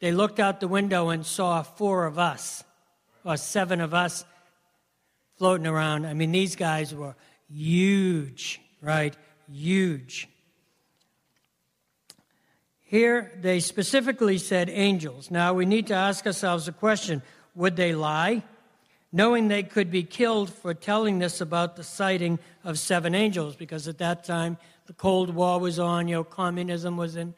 they 0.00 0.10
looked 0.10 0.40
out 0.40 0.60
the 0.60 0.68
window 0.68 1.10
and 1.10 1.26
saw 1.26 1.62
four 1.62 2.06
of 2.06 2.18
us 2.18 2.64
or 3.24 3.36
seven 3.36 3.82
of 3.82 3.92
us 3.92 4.24
floating 5.36 5.66
around. 5.66 6.06
I 6.06 6.14
mean, 6.14 6.32
these 6.32 6.56
guys 6.56 6.94
were 6.94 7.14
huge, 7.50 8.58
right? 8.80 9.14
Huge. 9.50 10.28
Here, 12.92 13.32
they 13.40 13.58
specifically 13.58 14.38
said 14.38 14.70
angels. 14.70 15.32
Now, 15.32 15.52
we 15.54 15.66
need 15.66 15.88
to 15.88 15.94
ask 15.94 16.24
ourselves 16.24 16.68
a 16.68 16.72
question 16.72 17.22
would 17.56 17.74
they 17.74 17.92
lie? 17.92 18.44
knowing 19.12 19.48
they 19.48 19.62
could 19.62 19.90
be 19.90 20.02
killed 20.02 20.50
for 20.50 20.72
telling 20.72 21.18
this 21.18 21.40
about 21.40 21.76
the 21.76 21.84
sighting 21.84 22.38
of 22.64 22.78
seven 22.78 23.14
angels, 23.14 23.54
because 23.54 23.86
at 23.86 23.98
that 23.98 24.24
time 24.24 24.56
the 24.86 24.92
Cold 24.94 25.34
War 25.34 25.60
was 25.60 25.78
on, 25.78 26.08
you 26.08 26.16
know, 26.16 26.24
communism 26.24 26.96
was 26.96 27.16
in 27.16 27.34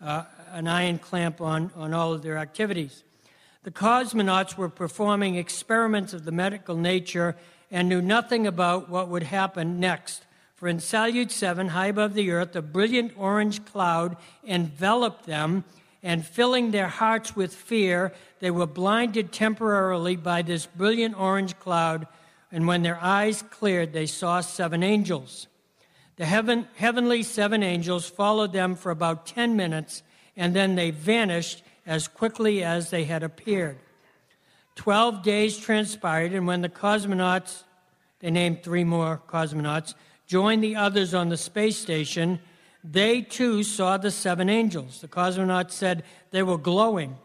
uh, 0.00 0.24
an 0.52 0.66
iron 0.66 0.98
clamp 0.98 1.40
on, 1.40 1.70
on 1.76 1.92
all 1.92 2.14
of 2.14 2.22
their 2.22 2.38
activities. 2.38 3.04
The 3.64 3.70
cosmonauts 3.70 4.56
were 4.56 4.70
performing 4.70 5.34
experiments 5.34 6.14
of 6.14 6.24
the 6.24 6.32
medical 6.32 6.76
nature 6.76 7.36
and 7.70 7.88
knew 7.88 8.00
nothing 8.00 8.46
about 8.46 8.88
what 8.88 9.08
would 9.08 9.24
happen 9.24 9.78
next. 9.78 10.24
For 10.58 10.66
in 10.66 10.78
Salyut 10.78 11.30
7, 11.30 11.68
high 11.68 11.86
above 11.86 12.14
the 12.14 12.32
earth, 12.32 12.56
a 12.56 12.62
brilliant 12.62 13.12
orange 13.16 13.64
cloud 13.64 14.16
enveloped 14.44 15.24
them 15.24 15.62
and 16.02 16.26
filling 16.26 16.72
their 16.72 16.88
hearts 16.88 17.36
with 17.36 17.54
fear, 17.54 18.12
they 18.40 18.50
were 18.50 18.66
blinded 18.66 19.30
temporarily 19.30 20.16
by 20.16 20.42
this 20.42 20.66
brilliant 20.66 21.16
orange 21.16 21.56
cloud, 21.60 22.08
and 22.50 22.66
when 22.66 22.82
their 22.82 22.98
eyes 23.00 23.42
cleared, 23.42 23.92
they 23.92 24.06
saw 24.06 24.40
seven 24.40 24.82
angels. 24.82 25.46
The 26.16 26.26
heaven, 26.26 26.66
heavenly 26.74 27.22
seven 27.22 27.62
angels 27.62 28.10
followed 28.10 28.52
them 28.52 28.74
for 28.74 28.90
about 28.90 29.26
10 29.26 29.54
minutes, 29.54 30.02
and 30.36 30.56
then 30.56 30.74
they 30.74 30.90
vanished 30.90 31.62
as 31.86 32.08
quickly 32.08 32.64
as 32.64 32.90
they 32.90 33.04
had 33.04 33.22
appeared. 33.22 33.78
Twelve 34.74 35.22
days 35.22 35.56
transpired, 35.56 36.32
and 36.32 36.48
when 36.48 36.62
the 36.62 36.68
cosmonauts, 36.68 37.62
they 38.18 38.32
named 38.32 38.64
three 38.64 38.82
more 38.82 39.22
cosmonauts, 39.28 39.94
joined 40.28 40.62
the 40.62 40.76
others 40.76 41.14
on 41.14 41.30
the 41.30 41.36
space 41.36 41.78
station, 41.78 42.38
they 42.84 43.22
too 43.22 43.62
saw 43.62 43.96
the 43.96 44.10
seven 44.10 44.48
angels. 44.48 45.00
The 45.00 45.08
cosmonauts 45.08 45.72
said 45.72 46.04
they 46.30 46.42
were 46.42 46.58
glowing. 46.58 47.16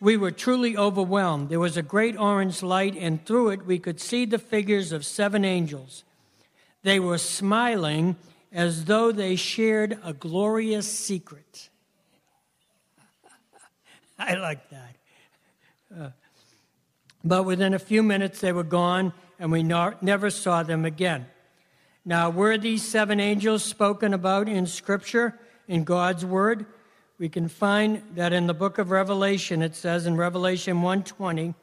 We 0.00 0.16
were 0.16 0.32
truly 0.32 0.76
overwhelmed. 0.76 1.48
There 1.48 1.60
was 1.60 1.76
a 1.76 1.82
great 1.82 2.16
orange 2.16 2.62
light, 2.62 2.96
and 2.96 3.24
through 3.24 3.50
it 3.50 3.64
we 3.64 3.78
could 3.78 4.00
see 4.00 4.26
the 4.26 4.38
figures 4.38 4.92
of 4.92 5.06
seven 5.06 5.44
angels. 5.44 6.04
They 6.82 7.00
were 7.00 7.18
smiling 7.18 8.16
as 8.52 8.84
though 8.84 9.12
they 9.12 9.36
shared 9.36 9.98
a 10.04 10.12
glorious 10.12 10.90
secret. 10.90 11.68
I 14.18 14.34
like 14.34 14.68
that. 14.70 14.96
Uh, 15.96 16.10
but 17.24 17.44
within 17.44 17.74
a 17.74 17.78
few 17.78 18.02
minutes, 18.02 18.40
they 18.40 18.52
were 18.52 18.62
gone, 18.62 19.12
and 19.38 19.50
we 19.50 19.62
no- 19.62 19.94
never 20.00 20.30
saw 20.30 20.62
them 20.62 20.84
again. 20.84 21.26
Now, 22.08 22.30
were 22.30 22.56
these 22.56 22.82
seven 22.88 23.20
angels 23.20 23.62
spoken 23.62 24.14
about 24.14 24.48
in 24.48 24.64
Scripture, 24.64 25.38
in 25.66 25.84
God's 25.84 26.24
Word? 26.24 26.64
We 27.18 27.28
can 27.28 27.48
find 27.48 28.02
that 28.14 28.32
in 28.32 28.46
the 28.46 28.54
book 28.54 28.78
of 28.78 28.90
Revelation, 28.90 29.60
it 29.60 29.76
says 29.76 30.06
in 30.06 30.16
Revelation 30.16 30.80
1:20, 30.80 31.54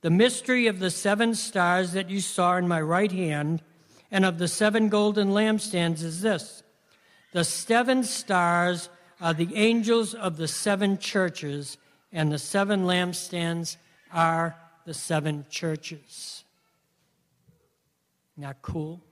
"The 0.00 0.08
mystery 0.08 0.68
of 0.68 0.78
the 0.78 0.90
seven 0.90 1.34
stars 1.34 1.92
that 1.92 2.08
you 2.08 2.22
saw 2.22 2.56
in 2.56 2.66
my 2.66 2.80
right 2.80 3.12
hand 3.12 3.62
and 4.10 4.24
of 4.24 4.38
the 4.38 4.48
seven 4.48 4.88
golden 4.88 5.32
lampstands 5.32 6.02
is 6.02 6.22
this: 6.22 6.62
the 7.32 7.44
seven 7.44 8.04
stars 8.04 8.88
are 9.20 9.34
the 9.34 9.54
angels 9.54 10.14
of 10.14 10.38
the 10.38 10.48
seven 10.48 10.96
churches, 10.96 11.76
and 12.10 12.32
the 12.32 12.38
seven 12.38 12.86
lampstands 12.86 13.76
are 14.10 14.56
the 14.86 14.94
seven 14.94 15.44
churches." 15.50 16.42
Not 18.34 18.62
cool? 18.62 19.02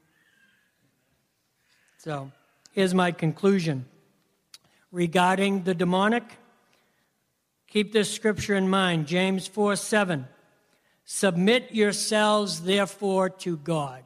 So, 2.04 2.32
here's 2.72 2.94
my 2.94 3.12
conclusion. 3.12 3.84
Regarding 4.90 5.62
the 5.62 5.72
demonic, 5.72 6.24
keep 7.68 7.92
this 7.92 8.12
scripture 8.12 8.56
in 8.56 8.68
mind 8.68 9.06
James 9.06 9.46
4 9.46 9.76
7. 9.76 10.26
Submit 11.04 11.72
yourselves, 11.72 12.62
therefore, 12.62 13.30
to 13.30 13.56
God. 13.56 14.02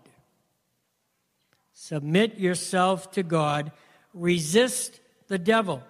Submit 1.73 2.39
yourself 2.39 3.13
to 3.13 3.23
God. 3.23 3.73
Resist 4.13 5.01
the 5.29 5.39
devil. 5.39 5.83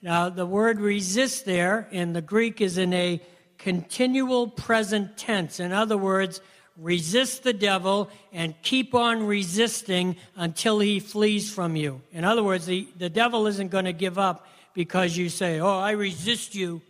Now, 0.00 0.28
the 0.28 0.46
word 0.46 0.78
resist 0.78 1.44
there 1.44 1.88
in 1.90 2.12
the 2.12 2.22
Greek 2.22 2.60
is 2.60 2.78
in 2.78 2.92
a 2.92 3.20
continual 3.58 4.46
present 4.46 5.16
tense. 5.16 5.58
In 5.58 5.72
other 5.72 5.98
words, 5.98 6.40
resist 6.78 7.42
the 7.42 7.52
devil 7.52 8.08
and 8.32 8.54
keep 8.62 8.94
on 8.94 9.26
resisting 9.26 10.16
until 10.36 10.78
he 10.78 11.00
flees 11.00 11.52
from 11.52 11.76
you. 11.76 12.00
In 12.12 12.24
other 12.24 12.42
words, 12.42 12.66
the, 12.66 12.88
the 12.96 13.10
devil 13.10 13.46
isn't 13.46 13.68
going 13.68 13.84
to 13.84 13.92
give 13.92 14.18
up 14.18 14.46
because 14.74 15.16
you 15.16 15.28
say, 15.28 15.60
Oh, 15.60 15.78
I 15.78 15.90
resist 15.92 16.54
you. 16.54 16.80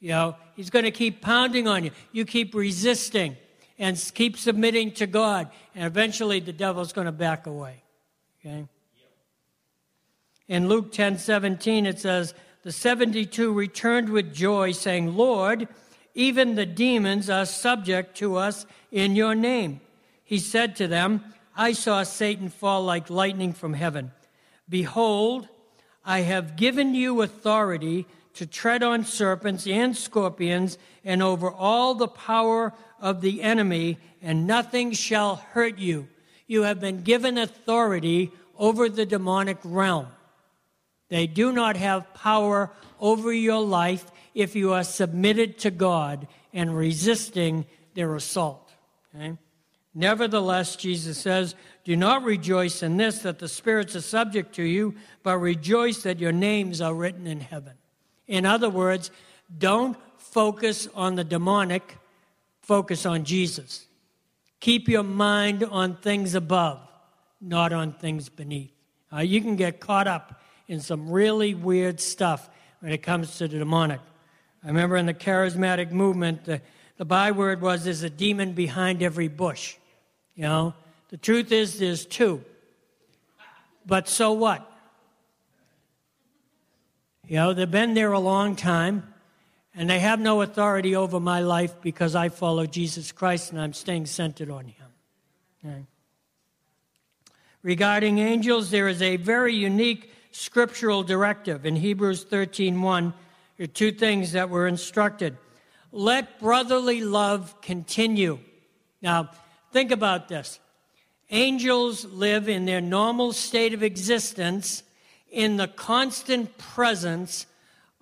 You 0.00 0.10
know, 0.10 0.36
he's 0.54 0.70
going 0.70 0.84
to 0.84 0.90
keep 0.90 1.22
pounding 1.22 1.66
on 1.66 1.84
you. 1.84 1.92
You 2.12 2.24
keep 2.24 2.54
resisting 2.54 3.36
and 3.78 3.96
keep 4.14 4.36
submitting 4.36 4.92
to 4.92 5.06
God, 5.06 5.48
and 5.74 5.84
eventually 5.84 6.40
the 6.40 6.52
devil's 6.52 6.92
going 6.92 7.06
to 7.06 7.12
back 7.12 7.46
away. 7.46 7.82
Okay? 8.40 8.66
In 10.48 10.68
Luke 10.68 10.92
10 10.92 11.18
17, 11.18 11.86
it 11.86 11.98
says, 11.98 12.34
The 12.62 12.72
72 12.72 13.52
returned 13.52 14.08
with 14.08 14.34
joy, 14.34 14.72
saying, 14.72 15.16
Lord, 15.16 15.68
even 16.14 16.54
the 16.54 16.66
demons 16.66 17.30
are 17.30 17.46
subject 17.46 18.16
to 18.18 18.36
us 18.36 18.66
in 18.90 19.16
your 19.16 19.34
name. 19.34 19.80
He 20.24 20.38
said 20.38 20.76
to 20.76 20.86
them, 20.86 21.24
I 21.56 21.72
saw 21.72 22.02
Satan 22.02 22.48
fall 22.48 22.82
like 22.84 23.10
lightning 23.10 23.52
from 23.52 23.74
heaven. 23.74 24.12
Behold, 24.68 25.48
I 26.04 26.20
have 26.20 26.56
given 26.56 26.94
you 26.94 27.22
authority 27.22 28.06
to 28.34 28.46
tread 28.46 28.82
on 28.82 29.04
serpents 29.04 29.66
and 29.66 29.96
scorpions 29.96 30.78
and 31.04 31.22
over 31.22 31.50
all 31.50 31.94
the 31.94 32.08
power 32.08 32.72
of 33.00 33.20
the 33.20 33.42
enemy, 33.42 33.98
and 34.22 34.46
nothing 34.46 34.92
shall 34.92 35.36
hurt 35.36 35.78
you. 35.78 36.08
You 36.46 36.62
have 36.62 36.80
been 36.80 37.02
given 37.02 37.36
authority 37.36 38.30
over 38.58 38.88
the 38.88 39.04
demonic 39.04 39.58
realm. 39.64 40.06
They 41.08 41.26
do 41.26 41.52
not 41.52 41.76
have 41.76 42.14
power 42.14 42.70
over 42.98 43.32
your 43.32 43.60
life 43.60 44.06
if 44.34 44.56
you 44.56 44.72
are 44.72 44.84
submitted 44.84 45.58
to 45.58 45.70
God 45.70 46.26
and 46.52 46.76
resisting 46.76 47.66
their 47.94 48.14
assault. 48.14 48.72
Okay? 49.14 49.36
Nevertheless, 49.94 50.76
Jesus 50.76 51.18
says, 51.18 51.54
Do 51.84 51.96
not 51.96 52.24
rejoice 52.24 52.82
in 52.82 52.96
this, 52.96 53.20
that 53.20 53.38
the 53.38 53.48
spirits 53.48 53.94
are 53.94 54.00
subject 54.00 54.54
to 54.54 54.62
you, 54.62 54.94
but 55.22 55.38
rejoice 55.38 56.02
that 56.02 56.18
your 56.18 56.32
names 56.32 56.80
are 56.80 56.94
written 56.94 57.26
in 57.26 57.40
heaven. 57.40 57.74
In 58.26 58.46
other 58.46 58.70
words, 58.70 59.10
don't 59.58 59.96
focus 60.16 60.88
on 60.94 61.16
the 61.16 61.24
demonic, 61.24 61.98
focus 62.62 63.04
on 63.04 63.24
Jesus. 63.24 63.86
Keep 64.60 64.88
your 64.88 65.02
mind 65.02 65.64
on 65.64 65.96
things 65.96 66.34
above, 66.34 66.80
not 67.40 67.72
on 67.72 67.92
things 67.92 68.28
beneath. 68.28 68.72
Uh, 69.12 69.18
you 69.18 69.42
can 69.42 69.56
get 69.56 69.80
caught 69.80 70.06
up 70.06 70.40
in 70.68 70.80
some 70.80 71.10
really 71.10 71.52
weird 71.52 72.00
stuff 72.00 72.48
when 72.80 72.92
it 72.92 73.02
comes 73.02 73.36
to 73.36 73.48
the 73.48 73.58
demonic. 73.58 74.00
I 74.64 74.68
remember 74.68 74.96
in 74.96 75.06
the 75.06 75.14
charismatic 75.14 75.90
movement, 75.90 76.44
the, 76.44 76.60
the 76.96 77.04
byword 77.04 77.60
was 77.60 77.84
there's 77.84 78.02
a 78.02 78.10
demon 78.10 78.52
behind 78.52 79.02
every 79.02 79.28
bush. 79.28 79.76
You 80.34 80.44
know, 80.44 80.74
the 81.10 81.16
truth 81.16 81.52
is 81.52 81.78
there's 81.78 82.06
two. 82.06 82.44
But 83.84 84.08
so 84.08 84.32
what? 84.32 84.68
You 87.26 87.36
know, 87.36 87.54
they've 87.54 87.70
been 87.70 87.94
there 87.94 88.12
a 88.12 88.18
long 88.18 88.56
time, 88.56 89.14
and 89.74 89.88
they 89.88 90.00
have 90.00 90.20
no 90.20 90.42
authority 90.42 90.94
over 90.94 91.18
my 91.18 91.40
life 91.40 91.80
because 91.80 92.14
I 92.14 92.28
follow 92.28 92.66
Jesus 92.66 93.10
Christ 93.10 93.52
and 93.52 93.60
I'm 93.60 93.72
staying 93.72 94.06
centered 94.06 94.50
on 94.50 94.66
Him. 94.66 94.86
Okay. 95.64 95.82
Regarding 97.62 98.18
angels, 98.18 98.70
there 98.70 98.88
is 98.88 99.00
a 99.00 99.16
very 99.16 99.54
unique 99.54 100.12
scriptural 100.32 101.02
directive 101.02 101.64
in 101.64 101.76
Hebrews 101.76 102.24
13:1. 102.24 103.12
There 103.12 103.12
are 103.58 103.66
two 103.66 103.92
things 103.92 104.32
that 104.32 104.50
we're 104.50 104.66
instructed. 104.66 105.36
Let 105.92 106.40
brotherly 106.40 107.02
love 107.02 107.60
continue. 107.60 108.38
Now, 109.02 109.30
think 109.72 109.90
about 109.90 110.28
this. 110.28 110.58
Angels 111.30 112.04
live 112.04 112.48
in 112.48 112.64
their 112.64 112.80
normal 112.80 113.32
state 113.32 113.74
of 113.74 113.82
existence 113.82 114.82
in 115.30 115.56
the 115.56 115.68
constant 115.68 116.58
presence 116.58 117.46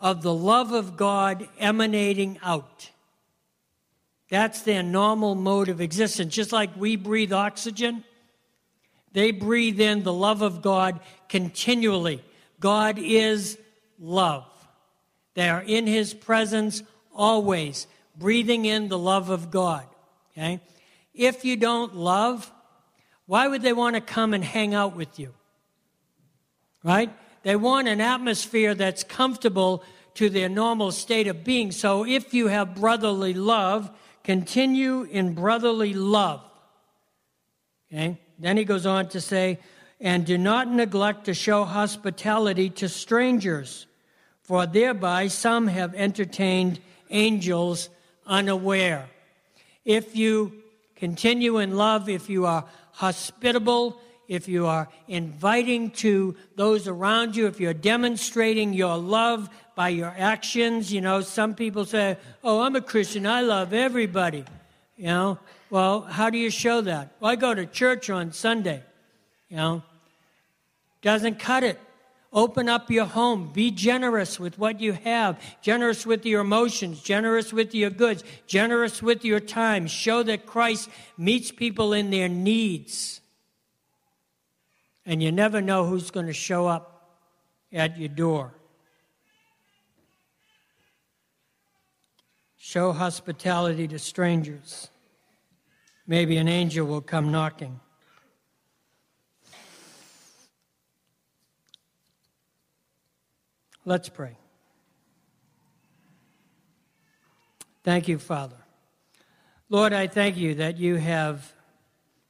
of 0.01 0.23
the 0.23 0.35
love 0.35 0.73
of 0.73 0.97
God 0.97 1.49
emanating 1.59 2.39
out. 2.43 2.91
That's 4.31 4.63
their 4.63 4.83
normal 4.83 5.35
mode 5.35 5.69
of 5.69 5.81
existence. 5.81 6.35
Just 6.35 6.53
like 6.53 6.71
we 6.77 6.97
breathe 6.97 7.33
oxygen, 7.33 8.05
they 9.13 9.31
breathe 9.31 9.81
in 9.81 10.03
the 10.03 10.13
love 10.13 10.43
of 10.43 10.63
God 10.63 11.01
continually. 11.29 12.23
God 12.59 12.99
is 12.99 13.59
love. 13.99 14.50
They 15.35 15.49
are 15.49 15.63
in 15.63 15.87
His 15.87 16.15
presence 16.15 16.83
always, 17.15 17.87
breathing 18.17 18.65
in 18.65 18.89
the 18.89 18.99
love 18.99 19.31
of 19.31 19.51
God. 19.51 19.87
Okay? 20.33 20.61
If 21.15 21.45
you 21.45 21.57
don't 21.57 21.95
love, 21.97 22.51
why 23.27 23.49
would 23.49 23.63
they 23.63 23.73
want 23.73 23.95
to 23.95 24.01
come 24.01 24.35
and 24.35 24.45
hang 24.45 24.75
out 24.75 24.97
with 24.97 25.19
you? 25.19 25.35
Right? 26.83 27.11
They 27.43 27.57
want 27.57 27.89
an 27.89 28.01
atmosphere 28.01 28.75
that's 28.75 29.05
comfortable 29.05 29.85
to 30.15 30.29
their 30.29 30.49
normal 30.49 30.93
state 30.93 31.27
of 31.27 31.45
being. 31.45 31.73
So 31.73 32.05
if 32.05 32.35
you 32.35 32.49
have 32.49 32.75
brotherly 32.75 33.35
love, 33.35 33.91
continue 34.25 35.03
in 35.03 35.35
brotherly 35.35 35.95
love. 35.95 36.43
Okay? 37.93 38.19
Then 38.39 38.57
he 38.57 38.65
goes 38.65 38.87
on 38.87 39.09
to 39.09 39.21
say, 39.21 39.59
and 40.01 40.25
do 40.25 40.39
not 40.39 40.69
neglect 40.69 41.27
to 41.27 41.35
show 41.35 41.65
hospitality 41.65 42.71
to 42.71 42.89
strangers, 42.89 43.87
for 44.51 44.67
thereby 44.67 45.29
some 45.29 45.69
have 45.69 45.95
entertained 45.95 46.81
angels 47.09 47.89
unaware. 48.27 49.09
If 49.85 50.17
you 50.17 50.65
continue 50.97 51.59
in 51.59 51.77
love, 51.77 52.09
if 52.09 52.29
you 52.29 52.47
are 52.47 52.65
hospitable, 52.91 54.01
if 54.27 54.49
you 54.49 54.67
are 54.67 54.89
inviting 55.07 55.93
to 56.03 56.35
those 56.57 56.89
around 56.89 57.37
you, 57.37 57.47
if 57.47 57.61
you're 57.61 57.73
demonstrating 57.73 58.73
your 58.73 58.97
love 58.97 59.49
by 59.77 59.91
your 59.91 60.13
actions, 60.19 60.93
you 60.93 61.01
know, 61.01 61.21
some 61.21 61.55
people 61.55 61.85
say, 61.85 62.17
Oh, 62.43 62.63
I'm 62.63 62.75
a 62.75 62.81
Christian, 62.81 63.29
I 63.29 63.43
love 63.43 63.73
everybody. 63.73 64.45
You 64.97 65.05
know, 65.05 65.39
well, 65.71 66.01
how 66.01 66.29
do 66.29 66.39
you 66.39 66.51
show 66.51 66.81
that? 66.81 67.13
Well, 67.21 67.31
I 67.31 67.37
go 67.37 67.55
to 67.55 67.67
church 67.67 68.11
on 68.11 68.33
Sunday. 68.33 68.83
You 69.49 69.59
know, 69.59 69.83
doesn't 71.03 71.39
cut 71.39 71.63
it. 71.63 71.79
Open 72.33 72.69
up 72.69 72.91
your 72.91 73.07
home. 73.07 73.51
Be 73.53 73.73
generous 73.73 74.39
with 74.39 74.57
what 74.57 74.81
you 74.81 74.93
have. 74.93 75.41
Generous 75.63 76.07
with 76.07 76.25
your 76.25 76.43
emotions. 76.43 77.03
Generous 77.03 77.53
with 77.53 77.75
your 77.75 77.91
goods. 77.91 78.23
Generous 78.47 79.03
with 79.03 79.25
your 79.25 79.41
time. 79.41 79.89
Show 79.89 80.23
that 80.23 80.47
Christ 80.47 80.89
meets 81.19 81.51
people 81.51 81.93
in 81.93 82.11
their 82.11 82.29
needs. 82.29 83.21
And 85.05 85.21
you 85.21 85.33
never 85.33 85.61
know 85.61 85.87
who's 85.87 86.13
going 86.13 86.27
to 86.27 86.33
show 86.33 86.69
up 86.69 87.19
at 87.73 87.99
your 87.99 88.09
door. 88.09 88.55
Show 92.57 92.93
hospitality 92.93 93.89
to 93.89 93.99
strangers. 93.99 94.89
Maybe 96.07 96.37
an 96.37 96.47
angel 96.47 96.87
will 96.87 97.01
come 97.01 97.33
knocking. 97.33 97.81
Let's 103.85 104.09
pray. 104.09 104.37
Thank 107.83 108.09
you, 108.09 108.19
Father. 108.19 108.57
Lord, 109.71 109.93
I 109.93 110.07
thank 110.07 110.37
you 110.37 110.57
that 110.57 110.77
you 110.77 110.97
have 110.97 111.55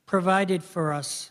provided 0.06 0.62
for 0.62 0.92
us, 0.92 1.30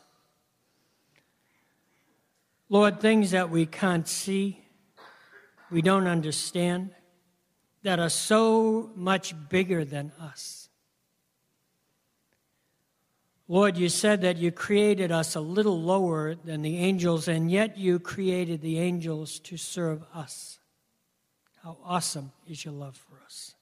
Lord, 2.68 3.00
things 3.00 3.32
that 3.32 3.50
we 3.50 3.66
can't 3.66 4.08
see, 4.08 4.62
we 5.72 5.82
don't 5.82 6.08
understand, 6.08 6.92
that 7.84 8.00
are 8.00 8.10
so 8.10 8.92
much 8.96 9.34
bigger 9.48 9.86
than 9.86 10.12
us. 10.20 10.59
Lord, 13.52 13.78
you 13.78 13.90
said 13.90 14.22
that 14.22 14.38
you 14.38 14.52
created 14.52 15.12
us 15.12 15.36
a 15.36 15.42
little 15.42 15.82
lower 15.82 16.36
than 16.36 16.62
the 16.62 16.78
angels, 16.78 17.28
and 17.28 17.50
yet 17.50 17.80
you 17.80 17.98
created 17.98 18.62
the 18.62 18.78
angels 18.78 19.40
to 19.40 19.58
serve 19.58 20.04
us. 20.14 20.60
How 21.64 21.80
awesome 21.84 22.32
is 22.48 22.64
your 22.64 22.76
love 22.76 22.96
for 22.96 23.20
us. 23.26 23.56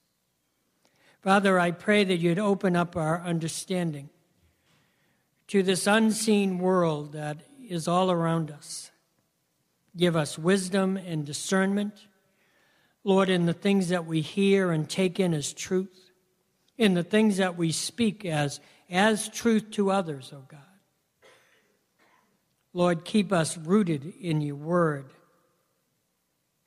Father, 1.21 1.57
I 1.57 1.71
pray 1.71 2.03
that 2.03 2.17
you'd 2.17 2.37
open 2.37 2.75
up 2.75 2.97
our 2.97 3.21
understanding 3.21 4.09
to 5.47 5.63
this 5.63 5.87
unseen 5.87 6.59
world 6.59 7.13
that 7.13 7.37
is 7.65 7.87
all 7.87 8.11
around 8.11 8.51
us. 8.51 8.91
Give 9.95 10.17
us 10.17 10.37
wisdom 10.37 10.97
and 10.97 11.25
discernment, 11.25 11.93
Lord, 13.05 13.29
in 13.29 13.45
the 13.45 13.53
things 13.53 13.87
that 13.87 14.05
we 14.05 14.19
hear 14.19 14.69
and 14.69 14.89
take 14.89 15.17
in 15.17 15.33
as 15.33 15.53
truth, 15.53 16.11
in 16.77 16.93
the 16.93 17.03
things 17.03 17.37
that 17.37 17.55
we 17.55 17.71
speak 17.71 18.25
as, 18.25 18.59
as 18.89 19.29
truth 19.29 19.71
to 19.71 19.91
others, 19.91 20.31
O 20.33 20.43
God. 20.47 20.59
Lord, 22.73 23.05
keep 23.05 23.31
us 23.31 23.57
rooted 23.57 24.13
in 24.21 24.41
your 24.41 24.55
word 24.55 25.11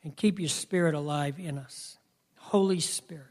and 0.03 0.17
keep 0.17 0.39
your 0.39 0.49
spirit 0.49 0.95
alive 0.95 1.39
in 1.39 1.59
us. 1.59 1.99
Holy 2.37 2.81
Spirit, 2.81 3.27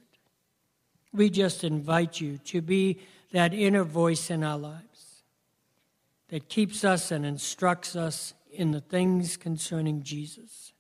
we 1.11 1.29
just 1.29 1.63
invite 1.63 2.21
you 2.21 2.37
to 2.45 2.61
be 2.61 2.99
that 3.31 3.53
inner 3.53 3.83
voice 3.83 4.29
in 4.29 4.43
our 4.43 4.57
lives 4.57 5.23
that 6.29 6.47
keeps 6.47 6.83
us 6.83 7.11
and 7.11 7.25
instructs 7.25 7.95
us 7.95 8.33
in 8.51 8.71
the 8.71 8.81
things 8.81 9.35
concerning 9.35 10.03
Jesus, 10.03 10.73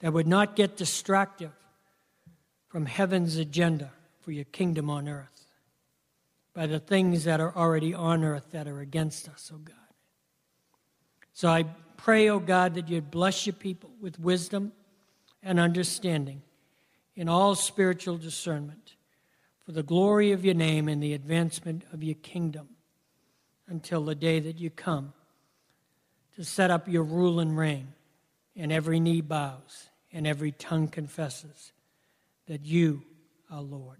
that 0.00 0.12
would 0.12 0.26
not 0.26 0.54
get 0.54 0.76
distracted 0.76 1.50
from 2.68 2.86
heaven's 2.86 3.36
agenda 3.36 3.90
for 4.20 4.32
your 4.32 4.44
kingdom 4.44 4.88
on 4.88 5.08
earth 5.08 5.39
by 6.54 6.66
the 6.66 6.80
things 6.80 7.24
that 7.24 7.40
are 7.40 7.56
already 7.56 7.94
on 7.94 8.24
earth 8.24 8.50
that 8.52 8.66
are 8.66 8.80
against 8.80 9.28
us, 9.28 9.50
O 9.52 9.56
oh 9.56 9.58
God. 9.58 9.76
So 11.32 11.48
I 11.48 11.64
pray, 11.96 12.28
O 12.28 12.36
oh 12.36 12.38
God, 12.40 12.74
that 12.74 12.88
you'd 12.88 13.10
bless 13.10 13.46
your 13.46 13.54
people 13.54 13.90
with 14.00 14.18
wisdom 14.18 14.72
and 15.42 15.60
understanding 15.60 16.42
in 17.14 17.28
all 17.28 17.54
spiritual 17.54 18.16
discernment 18.16 18.96
for 19.64 19.72
the 19.72 19.82
glory 19.82 20.32
of 20.32 20.44
your 20.44 20.54
name 20.54 20.88
and 20.88 21.02
the 21.02 21.14
advancement 21.14 21.84
of 21.92 22.02
your 22.02 22.16
kingdom 22.16 22.68
until 23.68 24.04
the 24.04 24.14
day 24.14 24.40
that 24.40 24.58
you 24.58 24.68
come 24.68 25.12
to 26.36 26.44
set 26.44 26.70
up 26.70 26.88
your 26.88 27.04
rule 27.04 27.40
and 27.40 27.56
reign, 27.56 27.88
and 28.56 28.72
every 28.72 28.98
knee 28.98 29.20
bows 29.20 29.90
and 30.12 30.26
every 30.26 30.52
tongue 30.52 30.88
confesses 30.88 31.72
that 32.46 32.64
you 32.64 33.02
are 33.50 33.60
Lord. 33.60 33.98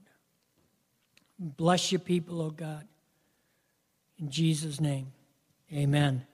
Bless 1.42 1.90
your 1.90 2.00
people, 2.00 2.42
O 2.42 2.46
oh 2.46 2.50
God. 2.50 2.86
In 4.18 4.30
Jesus' 4.30 4.78
name, 4.78 5.10
amen. 5.72 6.26